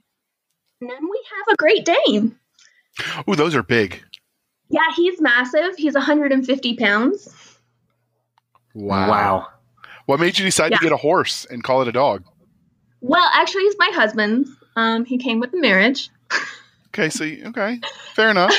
[0.85, 2.37] and then we have a Great Dane.
[3.27, 4.03] Oh, those are big.
[4.69, 5.77] Yeah, he's massive.
[5.77, 7.57] He's 150 pounds.
[8.75, 9.09] Wow.
[9.09, 9.49] Wow.
[10.07, 10.79] What made you decide Yeah.
[10.79, 12.25] to get a horse and call it a dog?
[13.01, 14.51] Well, actually, he's my husband's.
[14.77, 16.11] Um, he came with the marriage.
[16.89, 17.81] Okay, so you- okay,
[18.15, 18.55] fair enough.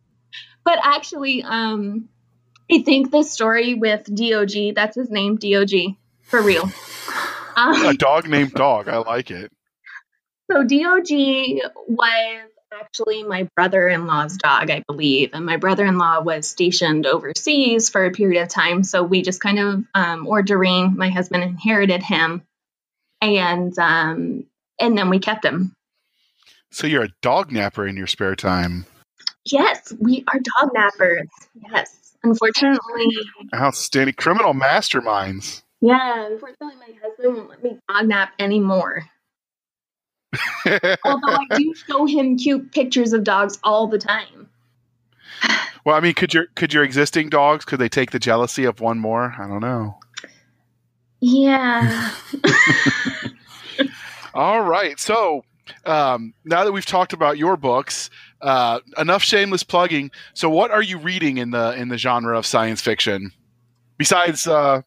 [0.64, 2.08] but actually, um,
[2.70, 6.70] I think the story with DOG, that's his name, DOG, for real.
[7.56, 8.88] Um, a dog named Dog.
[8.88, 9.50] I like it.
[10.50, 11.08] So DOG
[11.88, 18.10] was actually my brother-in-law's dog, I believe, and my brother-in-law was stationed overseas for a
[18.10, 18.82] period of time.
[18.82, 22.42] So we just kind of, um, or Doreen, my husband, inherited him,
[23.22, 24.44] and um,
[24.80, 25.72] and then we kept him.
[26.72, 28.84] So you're a dog napper in your spare time.
[29.46, 31.28] Yes, we are dog nappers.
[31.72, 33.08] Yes, unfortunately,
[33.54, 35.62] Outstanding criminal masterminds.
[35.80, 39.04] yeah, unfortunately, my husband won't let me dog nap anymore.
[41.04, 44.48] Although I do show him cute pictures of dogs all the time.
[45.84, 48.80] well, I mean, could your could your existing dogs could they take the jealousy of
[48.80, 49.34] one more?
[49.38, 49.98] I don't know.
[51.20, 52.10] Yeah.
[54.34, 55.00] All right.
[55.00, 55.44] So
[55.86, 58.10] um, now that we've talked about your books,
[58.40, 60.10] uh, enough shameless plugging.
[60.34, 63.32] So, what are you reading in the in the genre of science fiction
[63.96, 64.82] besides uh,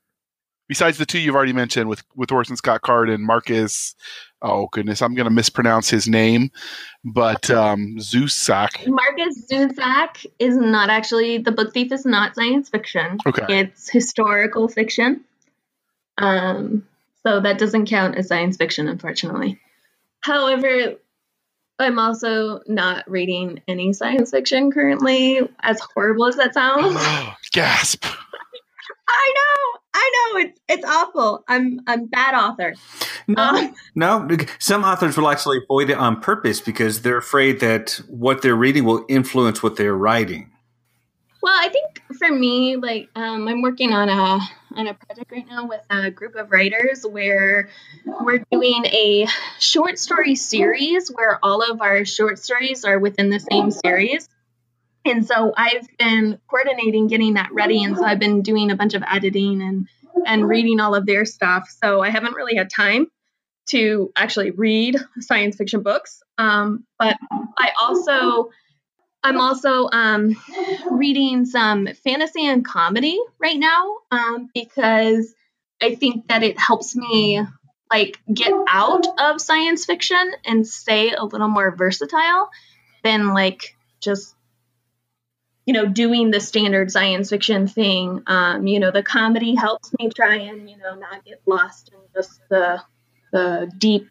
[0.68, 3.96] besides the two you've already mentioned with with Orson Scott Card and Markus?
[4.42, 6.52] Oh goodness, I'm going to mispronounce his name,
[7.04, 8.88] but um, Zusak.
[8.88, 11.92] Markus Zusak is not actually the book thief.
[11.92, 13.18] Is not science fiction.
[13.26, 15.22] Okay, it's historical fiction.
[16.18, 16.88] Um,
[17.26, 19.60] so that doesn't count as science fiction, unfortunately.
[20.22, 20.96] However,
[21.80, 27.00] I'm also not reading any science fiction currently, as horrible as that sounds.
[27.52, 28.06] gasp.
[29.08, 31.44] I know, I know, it's it's awful.
[31.48, 32.76] I'm I'm bad author.
[33.28, 34.28] No, um, no.
[34.60, 38.86] Some authors will actually avoid it on purpose because they're afraid that what they're reading
[38.86, 40.52] will influence what they're writing.
[41.42, 44.40] Well, I think for me, like um, I'm working on a
[44.76, 47.70] on a project right now with a group of writers where
[48.06, 49.28] we're doing a
[49.60, 54.28] short story series where all of our short stories are within the same series.
[55.10, 58.94] And so I've been coordinating getting that ready, and so I've been doing a bunch
[58.94, 59.88] of editing and
[60.26, 61.70] and reading all of their stuff.
[61.84, 63.08] So I haven't really had time
[63.68, 66.22] to actually read science fiction books.
[66.38, 67.18] Um, but
[67.58, 68.52] I also
[69.24, 70.36] I'm also um,
[70.90, 75.34] reading some fantasy and comedy right now um, because
[75.82, 77.42] I think that it helps me
[77.92, 82.50] like get out of science fiction and stay a little more versatile
[83.04, 84.37] than like just
[85.68, 88.24] you know doing the standard science fiction thing.
[88.26, 92.00] Um, you know, the comedy helps me try and you know not get lost in
[92.16, 92.82] just the
[93.32, 94.10] the deep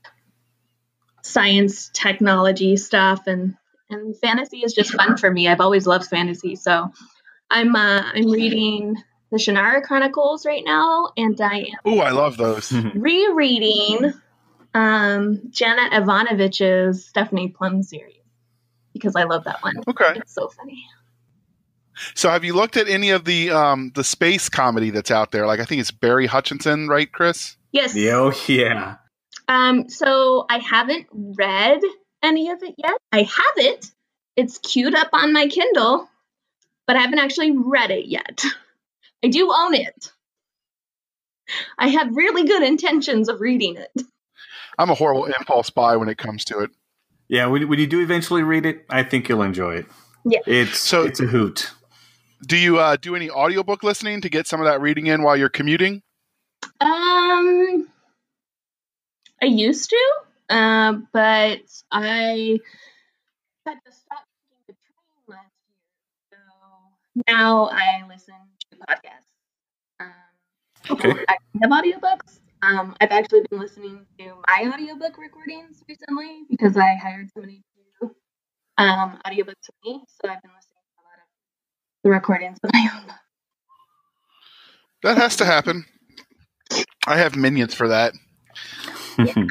[1.22, 3.56] science technology stuff and
[3.88, 5.48] and fantasy is just fun for me.
[5.48, 6.92] I've always loved fantasy, so
[7.50, 8.96] I'm uh, I'm reading
[9.32, 11.78] the Shannara Chronicles right now, and I am.
[11.86, 12.70] Oh, I love those.
[12.94, 14.12] rereading
[14.74, 18.12] um, Janet Evanovich's Stephanie Plum series
[18.92, 19.76] because I love that one.
[19.88, 20.84] Okay, it's so funny.
[22.14, 25.46] So, have you looked at any of the um, the space comedy that's out there?
[25.46, 27.56] Like, I think it's Barry Hutchinson, right, Chris?
[27.72, 27.94] Yes.
[27.96, 28.96] Oh, yeah.
[29.48, 31.80] Um, so I haven't read
[32.22, 32.96] any of it yet.
[33.12, 33.90] I have it.
[34.36, 36.08] It's queued up on my Kindle,
[36.86, 38.44] but I haven't actually read it yet.
[39.24, 40.12] I do own it.
[41.78, 44.02] I have really good intentions of reading it.
[44.78, 46.70] I'm a horrible impulse buy when it comes to it.
[47.28, 49.86] Yeah, when, when you do eventually read it, I think you'll enjoy it.
[50.24, 50.40] Yeah.
[50.46, 51.70] It's so it's a hoot.
[52.44, 55.36] Do you uh, do any audiobook listening to get some of that reading in while
[55.36, 56.02] you're commuting?
[56.80, 57.88] Um
[59.42, 60.12] I used to.
[60.48, 61.60] Uh, but
[61.90, 62.58] I
[63.66, 64.24] had to stop
[64.58, 65.50] taking the train last
[66.30, 66.38] year,
[67.16, 68.34] so now I listen
[68.70, 69.26] to podcasts.
[69.98, 70.12] Um,
[70.90, 71.24] okay.
[71.28, 72.38] I have audiobooks.
[72.62, 78.06] Um, I've actually been listening to my audiobook recordings recently because I hired somebody to
[78.06, 78.14] do
[78.78, 80.04] um, audiobooks for me.
[80.08, 80.65] So I've been listening to a lot of
[82.06, 83.12] the recordings of my own.
[85.02, 85.84] That has to happen.
[87.04, 88.14] I have minions for that.
[89.18, 89.46] Yeah.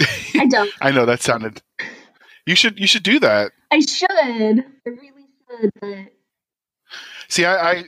[0.40, 0.70] I don't.
[0.80, 1.62] I know that sounded.
[2.44, 3.52] You should you should do that.
[3.70, 4.10] I should.
[4.10, 5.70] I really should.
[5.80, 5.98] But
[7.28, 7.84] see, I, I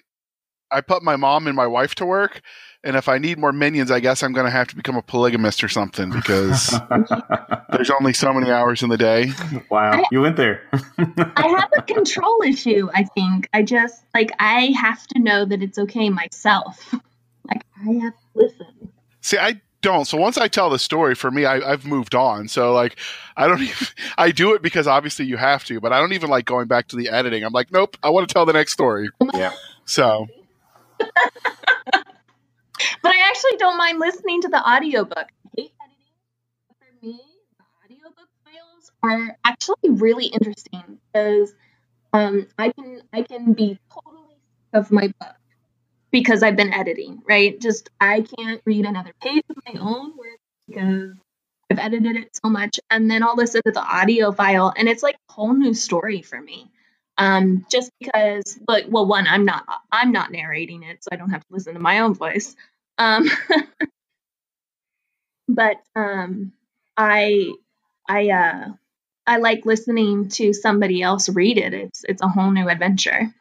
[0.75, 2.43] I put my mom and my wife to work,
[2.85, 5.03] and if I need more minions, I guess I'm going to have to become a
[5.03, 6.79] polygamist or something because
[7.73, 9.33] there's only so many hours in the day.
[9.71, 10.63] Wow, I, you went there.
[10.99, 12.91] I have a control issue.
[12.93, 16.95] I think I just like I have to know that it's okay myself.
[17.47, 18.67] Like I have to listen.
[19.21, 20.07] See, I don't.
[20.07, 22.49] So once I tell the story, for me, I, have moved on.
[22.49, 22.99] So like,
[23.37, 23.87] I don't even.
[24.17, 26.89] I do it because obviously you have to, but I don't even like going back
[26.89, 27.45] to the editing.
[27.45, 29.11] I'm like, nope, I want to tell the next story.
[29.35, 29.53] Yeah.
[29.85, 30.27] So.
[30.99, 31.11] But
[33.05, 35.19] I actually don't mind listening to the audiobook.
[35.19, 36.13] I hate editing.
[36.79, 37.21] For me,
[37.59, 41.55] the audiobook files are actually really interesting because
[42.13, 44.37] um, I can I can be totally
[44.73, 45.37] of my book
[46.11, 47.61] because I've been editing, right?
[47.61, 50.39] Just I can't read another page of my own work
[50.69, 51.15] because
[51.71, 52.79] I've edited it so much.
[52.91, 56.23] And then I'll listen to the audio file and it's like a whole new story
[56.23, 56.71] for me.
[57.17, 61.31] Um, just because but well one, I'm not I'm not narrating it, so I don't
[61.31, 62.57] have to listen to my own voice.
[62.99, 63.31] Um
[65.49, 66.53] but um
[66.97, 67.53] I
[68.09, 68.69] I uh
[69.27, 71.73] I like listening to somebody else read it.
[71.73, 73.33] It's it's a whole new adventure.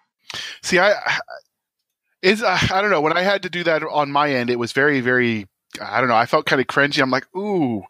[0.62, 0.94] See, I
[2.22, 4.72] is I don't know when I had to do that on my end, it was
[4.72, 5.48] very very
[5.82, 6.16] I don't know.
[6.16, 7.02] I felt kind of cringy.
[7.02, 7.84] I'm like, ooh,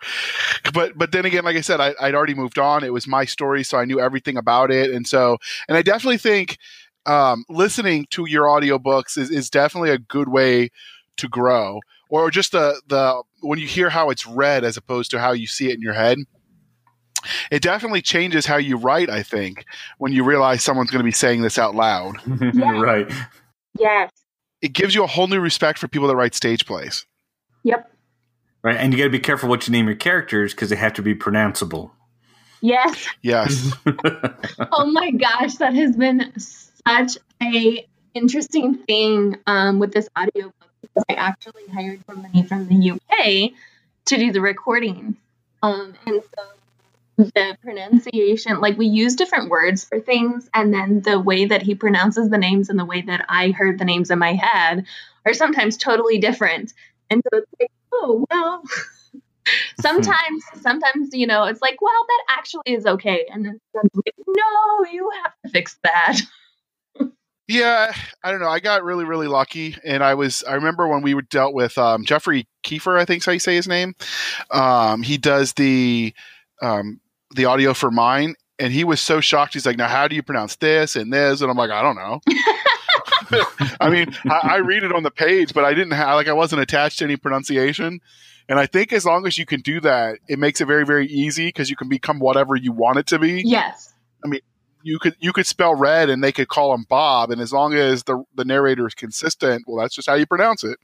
[0.74, 2.84] but but then again, like I said, I, would already moved on.
[2.84, 6.18] It was my story, so I knew everything about it, and so and I definitely
[6.18, 6.58] think
[7.06, 10.70] um, listening to your audiobooks is is definitely a good way
[11.18, 15.20] to grow, or just the the when you hear how it's read as opposed to
[15.20, 16.20] how you see it in your head.
[17.52, 19.10] It definitely changes how you write.
[19.10, 19.64] I think
[19.98, 22.18] when you realize someone's going to be saying this out loud.
[22.54, 23.10] right.
[23.80, 24.12] Yes.
[24.62, 27.06] It gives you a whole new respect for people that write stage plays.
[27.64, 27.90] Yep.
[28.62, 30.94] Right, and you got to be careful what you name your characters because they have
[30.94, 31.92] to be pronounceable.
[32.62, 33.08] Yes.
[33.22, 33.74] Yes.
[34.72, 41.04] oh my gosh, that has been such a interesting thing um, with this audiobook because
[41.10, 43.52] I actually hired somebody from the UK
[44.06, 45.18] to do the recording.
[45.62, 46.44] Um, and so
[47.18, 51.76] the pronunciation, like we use different words for things, and then the way that he
[51.76, 54.86] pronounces the names and the way that I heard the names in my head
[55.26, 56.74] are sometimes totally different.
[57.14, 58.64] And so it's like, oh, well,
[59.80, 63.28] sometimes, sometimes, you know, it's like, well, that actually is okay.
[63.32, 66.20] And then like, no, you have to fix that.
[67.46, 67.94] Yeah,
[68.24, 68.48] I don't know.
[68.48, 70.46] I got really, really lucky, and I was.
[70.48, 72.98] I remember when we were dealt with um, Jeffrey Kafer.
[72.98, 73.96] I think how you say his name.
[74.50, 76.14] Um, he does the
[76.62, 77.02] um,
[77.36, 79.56] the audio for mine, and he was so shocked.
[79.56, 81.98] He's like, "Now, how do you pronounce this and this?" And I'm like, "I don't
[81.98, 82.22] know."
[83.80, 86.34] I mean, I, I, read it on the page, but I didn't have like I
[86.34, 88.00] wasn't attached to any pronunciation.
[88.50, 91.08] And I think as long as you can do that, it makes it very, very
[91.08, 93.42] easy because you can become whatever you want it to be.
[93.46, 93.94] Yes.
[94.24, 94.42] I mean,
[94.82, 97.74] you could you could spell red and they could call him Bob, and as long
[97.74, 100.78] as the the narrator is consistent, well, that's just how you pronounce it.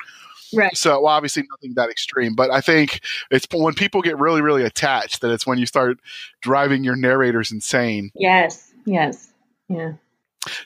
[0.54, 0.76] Right.
[0.76, 4.64] So well, obviously nothing that extreme, but I think it's when people get really really
[4.64, 6.00] attached that it's when you start
[6.42, 8.12] driving your narrators insane.
[8.16, 8.72] Yes.
[8.86, 9.32] Yes.
[9.68, 9.94] Yeah.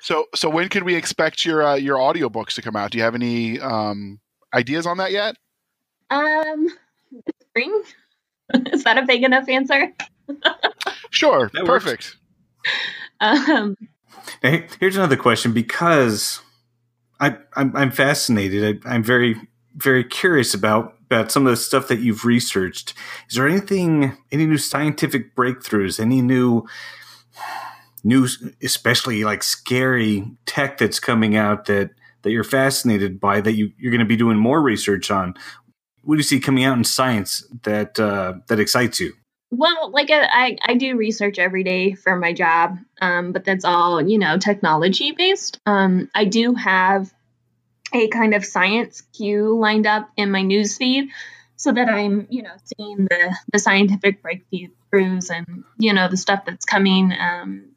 [0.02, 2.92] So so when can we expect your uh, your audiobooks to come out?
[2.92, 4.20] Do you have any um,
[4.54, 5.36] ideas on that yet?
[6.10, 6.68] Um,
[7.42, 7.84] spring.
[8.72, 9.92] Is that a big enough answer?
[11.10, 11.50] sure.
[11.54, 12.18] That perfect.
[13.20, 13.78] Um,
[14.42, 16.42] hey, here's another question because
[17.20, 18.82] I, I'm, I'm fascinated.
[18.86, 19.36] I, I'm very
[19.76, 22.94] very curious about about some of the stuff that you've researched.
[23.30, 26.66] Is there anything, any new scientific breakthroughs, any new
[28.04, 28.28] new,
[28.62, 31.92] especially like scary tech that's coming out that
[32.24, 35.36] that you're fascinated by that you you're going to be doing more research on?
[36.04, 39.14] What do you see coming out in science that uh, that excites you?
[39.52, 43.66] Well, like uh, I, I do research every day for my job, um, but that's
[43.66, 45.60] all you know technology based.
[45.66, 47.14] Um, I do have
[47.94, 51.10] a kind of science queue lined up in my news feed
[51.56, 56.46] so that I'm you know seeing the the scientific breakthroughs and you know the stuff
[56.46, 57.73] that's coming um,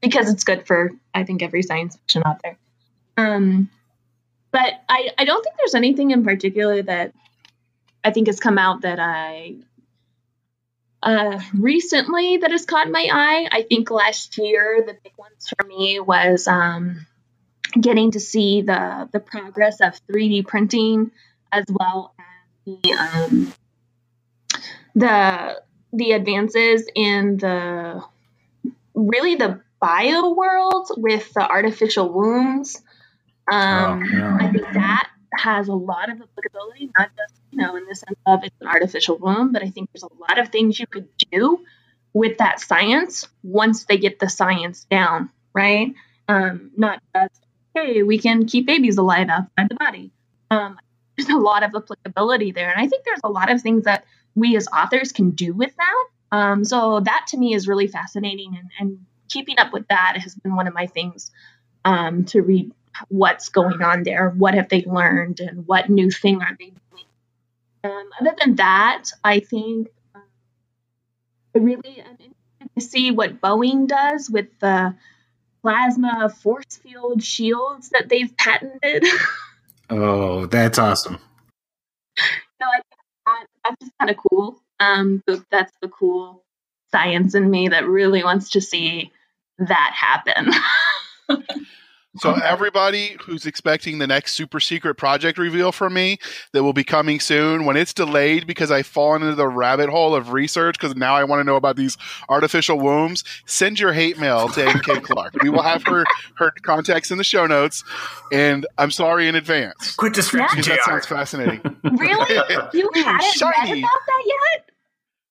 [0.00, 2.56] because it's good for I think every science fiction author.
[3.16, 3.70] Um,
[4.50, 7.12] but I I don't think there's anything in particular that
[8.04, 9.56] I think has come out that I
[11.02, 13.48] uh, recently that has caught my eye.
[13.50, 17.06] I think last year the big ones for me was um,
[17.78, 21.10] getting to see the the progress of 3D printing
[21.52, 22.24] as well as
[22.82, 23.52] the um,
[24.94, 28.02] the the advances in the
[28.94, 32.82] really the bio world with the artificial wombs.
[33.50, 34.36] Um, oh.
[34.40, 38.18] I think that has a lot of applicability, not just you know in the sense
[38.26, 41.08] of it's an artificial womb, but I think there's a lot of things you could
[41.30, 41.60] do
[42.12, 45.94] with that science once they get the science down, right?
[46.28, 47.42] Um, not just
[47.74, 50.10] hey, we can keep babies alive outside the body.
[50.50, 50.78] Um,
[51.16, 54.04] there's a lot of applicability there, and I think there's a lot of things that
[54.34, 56.04] we as authors can do with that.
[56.30, 58.98] Um, so that to me is really fascinating, and, and,
[59.28, 61.30] keeping up with that has been one of my things
[61.84, 62.72] um, to read
[63.08, 67.04] what's going on there, what have they learned, and what new thing are they doing.
[67.84, 70.22] Um, other than that, I think um,
[71.54, 74.94] I really am interested to see what Boeing does with the
[75.62, 79.04] plasma force field shields that they've patented.
[79.90, 81.18] oh, that's awesome.
[82.60, 82.86] No, I think
[83.26, 84.60] that, that's just kind of cool.
[84.80, 86.44] Um, that's the cool
[86.90, 89.12] science in me that really wants to see
[89.58, 90.52] that happen.
[92.20, 96.18] So everybody who's expecting the next super secret project reveal from me
[96.52, 100.14] that will be coming soon, when it's delayed because I've fallen into the rabbit hole
[100.16, 101.96] of research because now I want to know about these
[102.28, 105.34] artificial wombs, send your hate mail to NK Clark.
[105.42, 106.04] we will have her
[106.36, 107.84] her contacts in the show notes,
[108.32, 109.94] and I'm sorry in advance.
[109.94, 111.60] Quit distracting because that sounds fascinating.
[111.84, 112.34] really?
[112.72, 113.72] You hadn't Shiny.
[113.74, 114.70] read about that yet?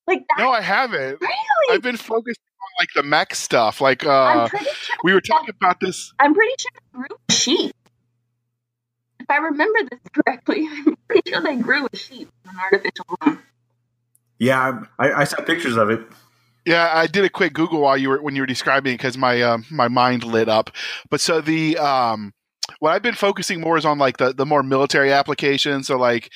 [0.07, 0.35] Like that?
[0.41, 1.19] No, I haven't.
[1.19, 1.33] Really?
[1.71, 2.39] I've been focused
[2.77, 3.81] like the mech stuff.
[3.81, 4.59] Like uh, sure
[5.03, 6.13] we were talking about this.
[6.19, 7.73] I'm pretty sure the group sheet.
[9.19, 13.05] If I remember this correctly, I'm pretty sure they grew a sheep in an artificial
[13.21, 13.39] womb.
[14.39, 16.01] Yeah, I, I saw pictures of it.
[16.65, 19.17] Yeah, I did a quick Google while you were when you were describing it because
[19.17, 20.69] my uh, my mind lit up.
[21.09, 22.33] But so the um,
[22.79, 25.87] what I've been focusing more is on like the the more military applications.
[25.87, 26.29] So like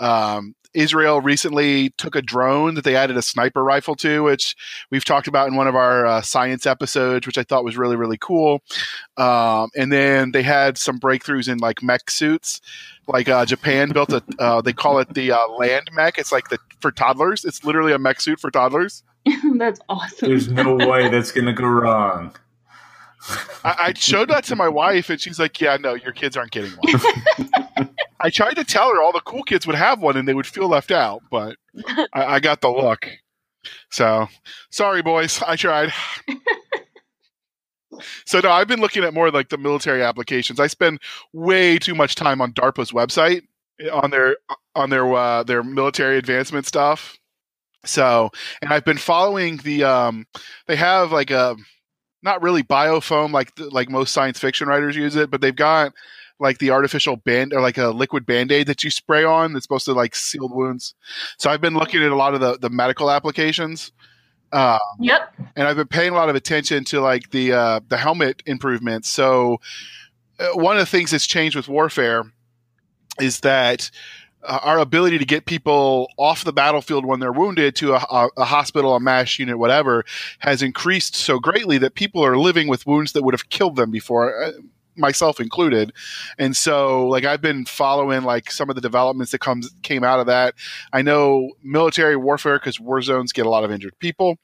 [0.00, 4.54] um, Israel recently took a drone that they added a sniper rifle to, which
[4.90, 7.96] we've talked about in one of our uh, science episodes, which I thought was really
[7.96, 8.62] really cool.
[9.16, 12.60] Um, and then they had some breakthroughs in like mech suits.
[13.06, 16.18] Like uh, Japan built a, uh, they call it the uh, land mech.
[16.18, 17.44] It's like the for toddlers.
[17.44, 19.02] It's literally a mech suit for toddlers.
[19.56, 20.28] That's awesome.
[20.28, 22.34] There's no way that's gonna go wrong.
[23.64, 26.52] I, I showed that to my wife, and she's like, "Yeah, no, your kids aren't
[26.52, 27.90] getting one."
[28.20, 30.46] I tried to tell her all the cool kids would have one, and they would
[30.46, 31.56] feel left out, but
[32.12, 33.08] I, I got the look.
[33.90, 34.28] So
[34.70, 35.42] sorry, boys.
[35.46, 35.92] I tried.
[38.26, 40.60] so no, I've been looking at more like the military applications.
[40.60, 41.00] I spend
[41.32, 43.42] way too much time on DARPA's website
[43.92, 44.36] on their
[44.74, 47.18] on their uh, their military advancement stuff.
[47.84, 50.26] So, and I've been following the um
[50.66, 51.56] they have like a
[52.22, 55.92] not really biofoam like like most science fiction writers use it, but they've got
[56.40, 59.84] like the artificial band or like a liquid band-aid that you spray on that's supposed
[59.86, 60.94] to like seal wounds.
[61.38, 63.92] So I've been looking at a lot of the the medical applications.
[64.50, 65.34] Um, Yep.
[65.56, 69.08] and I've been paying a lot of attention to like the uh, the helmet improvements.
[69.08, 69.60] So
[70.40, 72.24] uh, one of the things that's changed with warfare
[73.20, 73.90] is that
[74.44, 78.28] uh, our ability to get people off the battlefield when they're wounded to a, a,
[78.38, 80.04] a hospital, a mash unit, whatever,
[80.38, 83.90] has increased so greatly that people are living with wounds that would have killed them
[83.90, 84.52] before.
[84.98, 85.92] Myself included
[86.38, 90.20] and so like i've been following like some of the developments that comes came out
[90.20, 90.54] of that
[90.92, 94.36] i know military warfare because war zones get a lot of injured people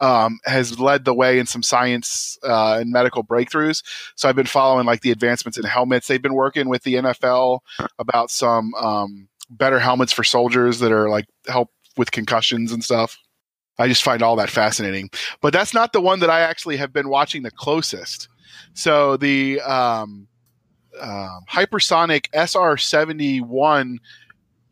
[0.00, 3.82] um, has led the way in some science uh, and medical breakthroughs.
[4.14, 6.06] So I've been following like the advancements in helmets.
[6.06, 7.60] They've been working with the NFL
[7.98, 13.18] about some um, better helmets for soldiers that are like help with concussions and stuff.
[13.78, 15.10] I just find all that fascinating.
[15.40, 18.28] But that's not the one that I actually have been watching the closest.
[18.74, 20.28] So the um,
[21.00, 24.00] um hypersonic SR seventy one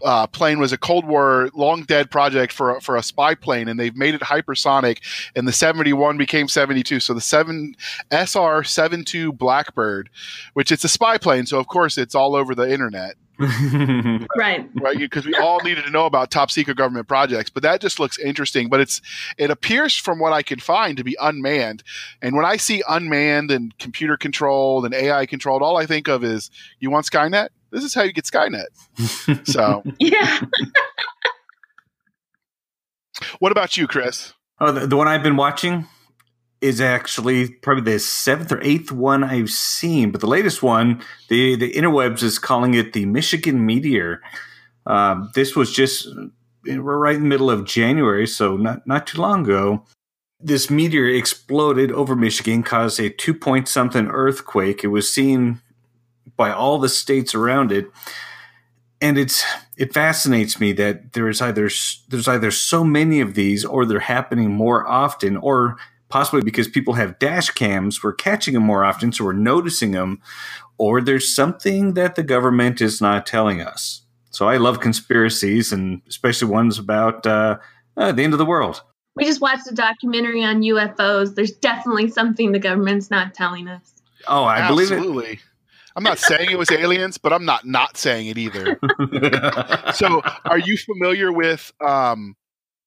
[0.04, 3.78] uh, plane was a Cold War long dead project for for a spy plane, and
[3.78, 4.98] they've made it hypersonic.
[5.34, 7.00] And the seventy one became seventy two.
[7.00, 7.74] So the seven
[8.10, 10.10] SR 72 Blackbird,
[10.54, 13.16] which it's a spy plane, so of course it's all over the internet
[14.36, 14.68] Right.
[14.80, 14.98] right?
[14.98, 18.18] Because we all needed to know about top secret government projects, but that just looks
[18.18, 18.68] interesting.
[18.68, 19.00] But it's
[19.38, 21.82] it appears from what I can find to be unmanned.
[22.22, 26.24] And when I see unmanned and computer controlled and AI controlled, all I think of
[26.24, 27.48] is you want Skynet.
[27.70, 28.66] This is how you get Skynet.
[29.46, 30.40] so, Yeah.
[33.38, 34.32] what about you, Chris?
[34.60, 35.86] oh, the, the one I've been watching
[36.60, 41.56] is actually probably the seventh or eighth one I've seen, but the latest one, the
[41.56, 44.22] the interwebs is calling it the Michigan Meteor.
[44.86, 46.08] Um, this was just
[46.64, 49.84] we're right in the middle of January, so not not too long ago.
[50.38, 54.84] This meteor exploded over Michigan, caused a two point something earthquake.
[54.84, 55.60] It was seen
[56.36, 57.90] by all the states around it,
[59.00, 59.44] and it's
[59.76, 61.70] it fascinates me that there is either
[62.08, 65.76] there's either so many of these, or they're happening more often, or
[66.08, 70.20] possibly because people have dash cams, we're catching them more often, so we're noticing them,
[70.78, 74.02] or there's something that the government is not telling us.
[74.30, 77.58] So I love conspiracies, and especially ones about uh,
[77.96, 78.82] uh, the end of the world.
[79.14, 81.34] We just watched a documentary on UFOs.
[81.34, 83.94] There's definitely something the government's not telling us.
[84.28, 85.40] Oh, I believe Absolutely.
[85.96, 88.78] I'm not saying it was aliens, but I'm not not saying it either.
[89.94, 92.36] So, are you familiar with um,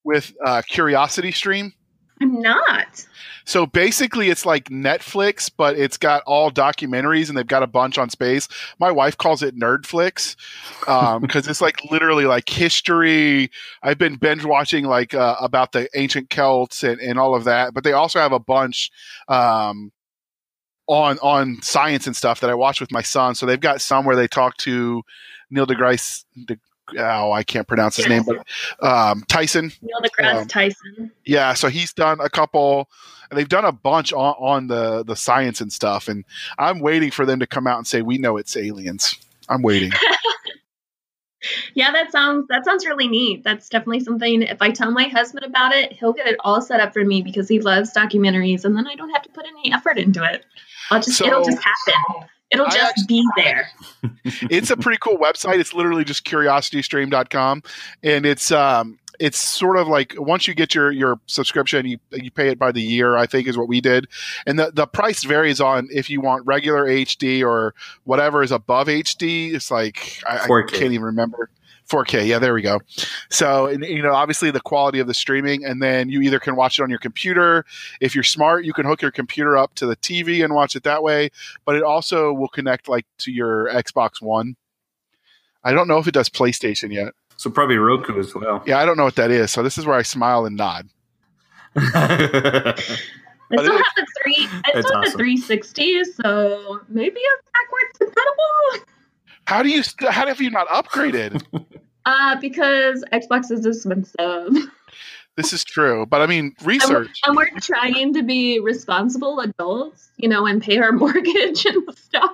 [0.03, 1.73] with uh, Curiosity Stream?
[2.21, 3.05] I'm not.
[3.45, 7.97] So basically, it's like Netflix, but it's got all documentaries, and they've got a bunch
[7.97, 8.47] on space.
[8.77, 10.35] My wife calls it Nerdflix
[11.21, 13.49] because it's like literally like history.
[13.81, 17.73] I've been binge watching like uh, about the ancient Celts and, and all of that,
[17.73, 18.91] but they also have a bunch
[19.29, 19.91] um,
[20.87, 23.33] on on science and stuff that I watch with my son.
[23.33, 25.01] So they've got some where they talk to
[25.49, 26.25] Neil deGrasse.
[26.45, 26.57] De,
[26.97, 28.45] oh, I can't pronounce his name, but
[28.85, 29.71] um, Tyson.
[29.81, 31.11] Neil deGrasse Um, Tyson.
[31.25, 32.89] Yeah, so he's done a couple,
[33.29, 36.07] and they've done a bunch on, on the the science and stuff.
[36.07, 36.25] And
[36.57, 39.15] I'm waiting for them to come out and say we know it's aliens.
[39.49, 39.91] I'm waiting.
[41.73, 43.43] Yeah, that sounds that sounds really neat.
[43.45, 44.41] That's definitely something.
[44.41, 47.21] If I tell my husband about it, he'll get it all set up for me
[47.21, 50.45] because he loves documentaries, and then I don't have to put any effort into it.
[50.91, 52.27] I'll just it'll just happen.
[52.51, 53.69] It'll just actually- be there.
[54.49, 55.59] it's a pretty cool website.
[55.59, 57.63] It's literally just curiositystream.com,
[58.03, 62.31] and it's um it's sort of like once you get your your subscription, you you
[62.31, 63.15] pay it by the year.
[63.15, 64.07] I think is what we did,
[64.45, 67.75] and the the price varies on if you want regular HD or
[68.05, 69.53] whatever is above HD.
[69.53, 71.49] It's like I, I can't even remember.
[71.89, 72.27] 4K.
[72.27, 72.79] Yeah, there we go.
[73.29, 76.55] So, and, you know, obviously the quality of the streaming, and then you either can
[76.55, 77.65] watch it on your computer.
[77.99, 80.83] If you're smart, you can hook your computer up to the TV and watch it
[80.83, 81.29] that way.
[81.65, 84.55] But it also will connect like to your Xbox One.
[85.63, 87.13] I don't know if it does PlayStation yet.
[87.35, 88.63] So probably Roku as well.
[88.65, 89.51] Yeah, I don't know what that is.
[89.51, 90.89] So this is where I smile and nod.
[91.75, 92.73] I
[93.49, 94.47] But still it- have the three.
[94.65, 95.01] I still have awesome.
[95.03, 98.85] the 360, so maybe it's backwards compatible.
[99.47, 99.81] How do you?
[100.11, 101.43] How have you not upgraded?
[102.05, 104.69] Uh, because Xbox is expensive.
[105.37, 107.19] this is true, but I mean, And we're, research.
[107.25, 112.31] and we're trying to be responsible adults, you know, and pay our mortgage and stuff.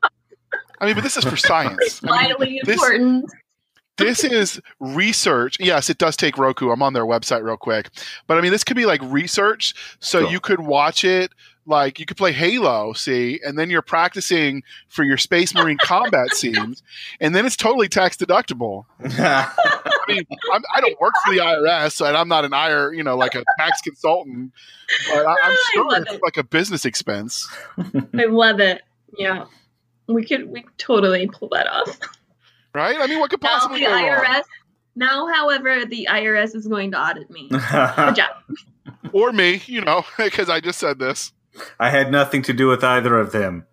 [0.80, 1.78] I mean, but this is for science.
[1.82, 3.26] It's I mean, vitally this- important.
[3.98, 5.58] this is research.
[5.60, 6.70] Yes, it does take Roku.
[6.70, 7.90] I'm on their website real quick.
[8.28, 9.74] But I mean, this could be like research.
[10.00, 10.32] So Cool.
[10.32, 11.32] you could watch it
[11.66, 16.30] like you could play Halo, see, and then you're practicing for your Space Marine combat
[16.34, 16.84] scenes,
[17.20, 18.86] and then it's totally tax deductible.
[19.04, 19.50] I
[20.08, 23.18] mean, I'm, I don't work for the IRS, and I'm not an IR, you know,
[23.18, 24.52] like a tax consultant.
[25.10, 26.22] But I, I'm sure it's it.
[26.24, 27.48] like a business expense,
[27.78, 28.82] I love it.
[29.18, 29.46] Yeah.
[30.08, 32.00] We could we could totally pull that off.
[32.74, 32.96] right?
[33.00, 34.24] I mean, what could Now possibly the go wrong?
[34.24, 34.44] IRS
[34.96, 37.50] now, however, the IRS is going to audit me.
[37.50, 38.32] Good job.
[39.12, 41.34] or me, you know, because I just said this.
[41.80, 43.66] I had nothing to do with either of them.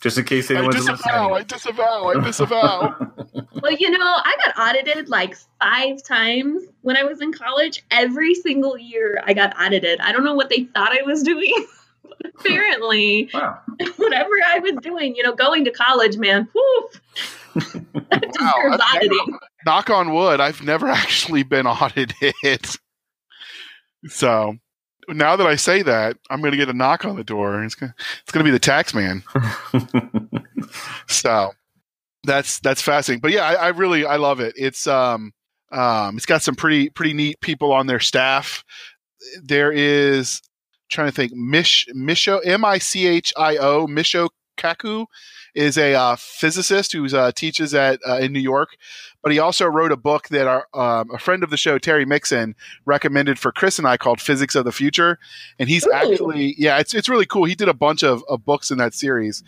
[0.00, 3.10] Just in case I anyone's disavow, I disavow, I disavow.
[3.62, 7.82] Well, you know, I got audited like five times when I was in college.
[7.90, 10.00] Every single year I got audited.
[10.00, 11.54] I don't know what they thought I was doing.
[12.38, 13.58] Apparently, Wow.
[13.96, 16.88] whatever I was doing, you know, going to college, man, whew,
[17.54, 19.38] that deserves auditing.
[19.64, 22.66] knock on wood, I've never actually been audited.
[24.08, 24.56] So
[25.08, 27.56] now that I say that, I'm going to get a knock on the door.
[27.56, 27.92] and It's going
[28.22, 29.22] it's to be the tax man.
[31.06, 31.52] So
[32.24, 33.20] that's that's fascinating.
[33.20, 34.54] But yeah, I, I really I love it.
[34.56, 35.32] It's um
[35.72, 38.64] um it's got some pretty pretty neat people on their staff.
[39.42, 40.40] There is
[40.90, 45.06] trying to think Mish Misho M I C H I O Misho Kaku
[45.54, 48.76] is a uh, physicist who uh, teaches at uh, in New York,
[49.24, 52.04] but he also wrote a book that our um, a friend of the show Terry
[52.04, 52.54] Mixon
[52.84, 55.18] recommended for Chris and I called Physics of the Future,
[55.58, 55.92] and he's Ooh.
[55.92, 57.44] actually yeah it's it's really cool.
[57.44, 59.42] He did a bunch of, of books in that series.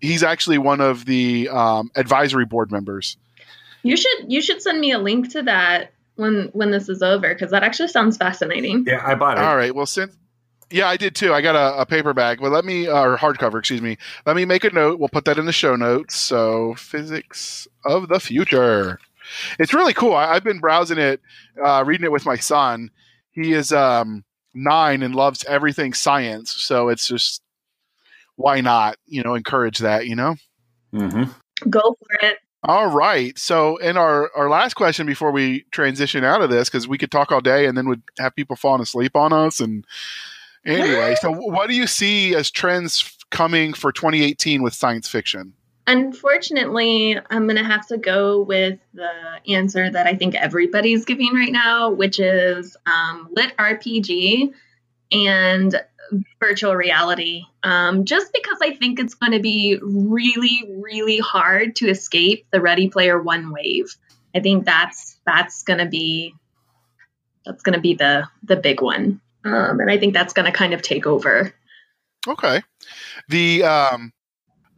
[0.00, 3.16] He's actually one of the um, advisory board members.
[3.82, 7.34] You should you should send me a link to that when when this is over
[7.34, 8.84] because that actually sounds fascinating.
[8.86, 9.44] yeah, I bought it.
[9.44, 9.74] All right.
[9.74, 10.16] Well, since
[10.72, 11.32] yeah, I did too.
[11.32, 12.40] I got a, a paperback.
[12.40, 13.58] but let me or hardcover.
[13.58, 13.98] Excuse me.
[14.26, 14.98] Let me make a note.
[14.98, 16.16] We'll put that in the show notes.
[16.16, 18.98] So, physics of the future.
[19.58, 20.14] It's really cool.
[20.14, 21.20] I, I've been browsing it,
[21.62, 22.90] uh, reading it with my son.
[23.30, 26.52] He is um, nine and loves everything science.
[26.52, 27.42] So it's just
[28.36, 28.96] why not?
[29.06, 30.06] You know, encourage that.
[30.06, 30.36] You know.
[30.94, 31.24] mm-hmm.
[31.70, 32.38] Go for it.
[32.64, 33.36] All right.
[33.38, 37.10] So, in our our last question before we transition out of this, because we could
[37.10, 39.60] talk all day and then would have people falling asleep on us.
[39.60, 39.84] And
[40.64, 45.54] anyway, so what do you see as trends coming for 2018 with science fiction?
[45.86, 49.10] Unfortunately, I'm going to have to go with the
[49.48, 54.52] answer that I think everybody's giving right now, which is um, lit RPG
[55.10, 55.82] and
[56.38, 57.42] virtual reality.
[57.62, 62.60] Um, just because I think it's going to be really, really hard to escape the
[62.60, 63.94] Ready Player One wave.
[64.34, 66.34] I think that's that's going to be
[67.44, 70.52] that's going to be the the big one, um, and I think that's going to
[70.52, 71.52] kind of take over.
[72.28, 72.62] Okay.
[73.28, 74.12] The um,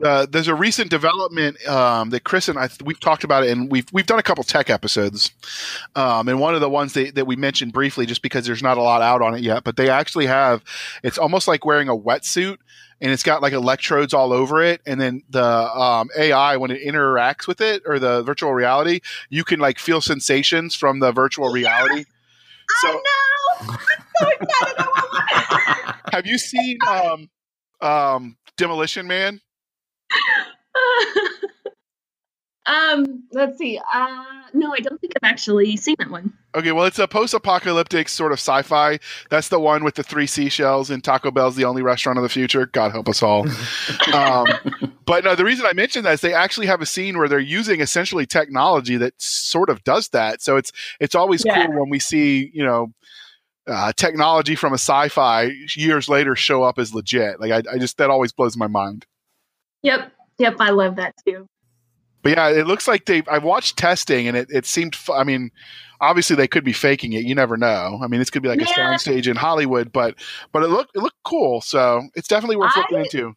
[0.02, 3.70] uh, there's a recent development um, that Chris and I we've talked about it, and
[3.70, 5.30] we've we've done a couple tech episodes,
[5.94, 8.76] um, and one of the ones that, that we mentioned briefly, just because there's not
[8.76, 10.64] a lot out on it yet, but they actually have
[11.02, 12.58] it's almost like wearing a wetsuit,
[13.00, 16.82] and it's got like electrodes all over it, and then the um, AI when it
[16.82, 19.00] interacts with it or the virtual reality,
[19.30, 22.04] you can like feel sensations from the virtual reality.
[22.80, 23.33] So, oh no!
[23.70, 23.78] I'm
[24.20, 24.74] so excited!
[24.78, 25.94] I want one.
[26.12, 27.30] have you seen um,
[27.80, 29.40] um, Demolition Man?
[32.66, 33.78] um, let's see.
[33.92, 36.32] Uh, no, I don't think I've actually seen that one.
[36.54, 38.98] Okay, well, it's a post-apocalyptic sort of sci-fi.
[39.28, 42.28] That's the one with the three seashells, and Taco Bell's the only restaurant of the
[42.28, 42.64] future.
[42.66, 43.46] God help us all.
[44.14, 44.46] um,
[45.04, 47.38] but no, the reason I mentioned that is they actually have a scene where they're
[47.40, 50.40] using essentially technology that sort of does that.
[50.40, 51.66] So it's it's always Yeah.
[51.66, 52.94] cool when we see you know
[53.66, 57.40] uh, technology from a sci-fi years later show up as legit.
[57.40, 59.06] Like I, I just that always blows my mind.
[59.82, 61.46] Yep, yep, I love that too.
[62.22, 63.22] But yeah, it looks like they.
[63.30, 64.96] I watched testing, and it, it seemed.
[64.96, 65.50] fu- I mean,
[66.00, 67.24] obviously they could be faking it.
[67.24, 68.00] You never know.
[68.02, 68.94] I mean, this could be like a Yeah.
[68.94, 70.14] soundstage in Hollywood, but
[70.50, 71.60] but it looked it looked cool.
[71.60, 73.34] So it's definitely worth I- looking into.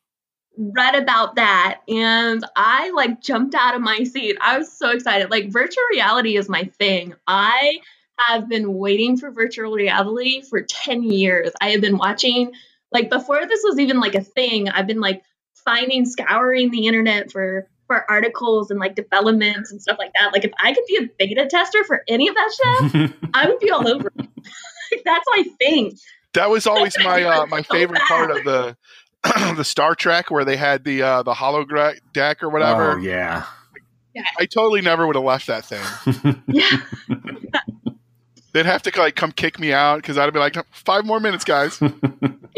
[0.57, 4.37] read about that and I like jumped out of my seat.
[4.41, 5.29] I was so excited.
[5.31, 7.13] Like virtual reality is my thing.
[7.27, 7.79] I
[8.17, 11.51] have been waiting for virtual reality for 10 years.
[11.61, 12.51] I have been watching
[12.91, 14.69] like before this was even like a thing.
[14.69, 15.23] I've been like
[15.65, 20.33] finding scouring the internet for for articles and like developments and stuff like that.
[20.33, 23.59] Like if I could be a beta tester for any of that stuff, I would
[23.59, 24.11] be all over.
[24.17, 25.97] That's my thing.
[26.33, 28.77] That was always my uh, my So favorite part of the
[29.55, 32.93] the Star Trek where they had the uh, the hologram deck or whatever.
[32.93, 33.45] Oh yeah.
[34.39, 36.41] I totally never would have left that thing.
[36.47, 36.81] Yeah.
[38.57, 41.43] They'd have to like come kick me out because I'd be like, five more minutes,
[41.43, 41.77] guys.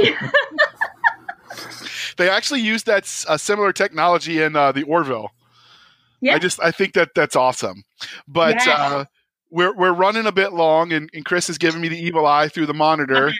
[2.17, 5.31] they actually used that uh, similar technology in uh, the Orville.
[6.21, 6.35] Yeah.
[6.35, 7.83] I just I think that that's awesome.
[8.29, 8.73] But Yeah.
[8.77, 9.05] uh,
[9.49, 12.47] we're we're running a bit long, and, and Chris is giving me the evil eye
[12.47, 13.33] through the monitor.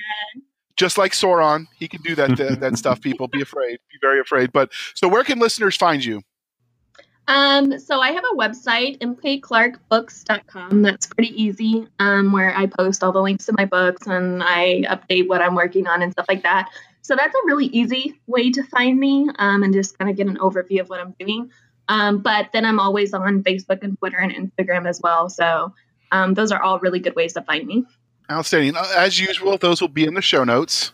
[0.76, 3.00] Just like Sauron, he can do that that, that stuff.
[3.00, 4.52] People be afraid, be very afraid.
[4.52, 6.24] But so, where can listeners find you?
[7.30, 10.82] Um, so I have a website, mkclarkbooks.com.
[10.82, 14.84] That's pretty easy, um, where I post all the links to my books and I
[14.90, 16.70] update what I'm working on and stuff like that.
[17.04, 20.26] So that's a really easy way to find me um, and just kind of get
[20.26, 21.52] an overview of what I'm doing.
[21.88, 25.30] Um, but then I'm always on Facebook and Twitter and Instagram as well.
[25.30, 25.72] So
[26.12, 27.86] um, those are all really good ways to find me.
[28.32, 28.76] Outstanding.
[28.76, 30.94] Uh, As usual, those will be in the show notes.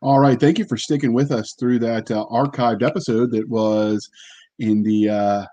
[0.00, 0.40] All right.
[0.40, 4.08] Thank you for sticking with us through that uh, archived episode that was
[4.58, 5.46] in the uh,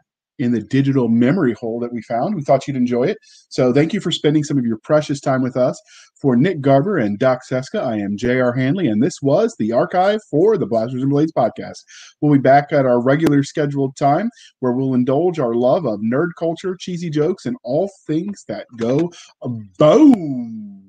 [0.44, 2.36] in the digital memory hole that we found.
[2.36, 3.18] We thought you'd enjoy it.
[3.50, 5.82] So thank you for spending some of your precious time with us.
[6.22, 8.54] For Nick Garber and Doc Seska, I am J.R.
[8.54, 11.80] Hanley, and this was the archive for the Blasters and Blades podcast.
[12.22, 14.30] We'll be back at our regular scheduled time
[14.60, 19.12] where we'll indulge our love of nerd culture, cheesy jokes, and all things that go
[19.78, 20.83] boom.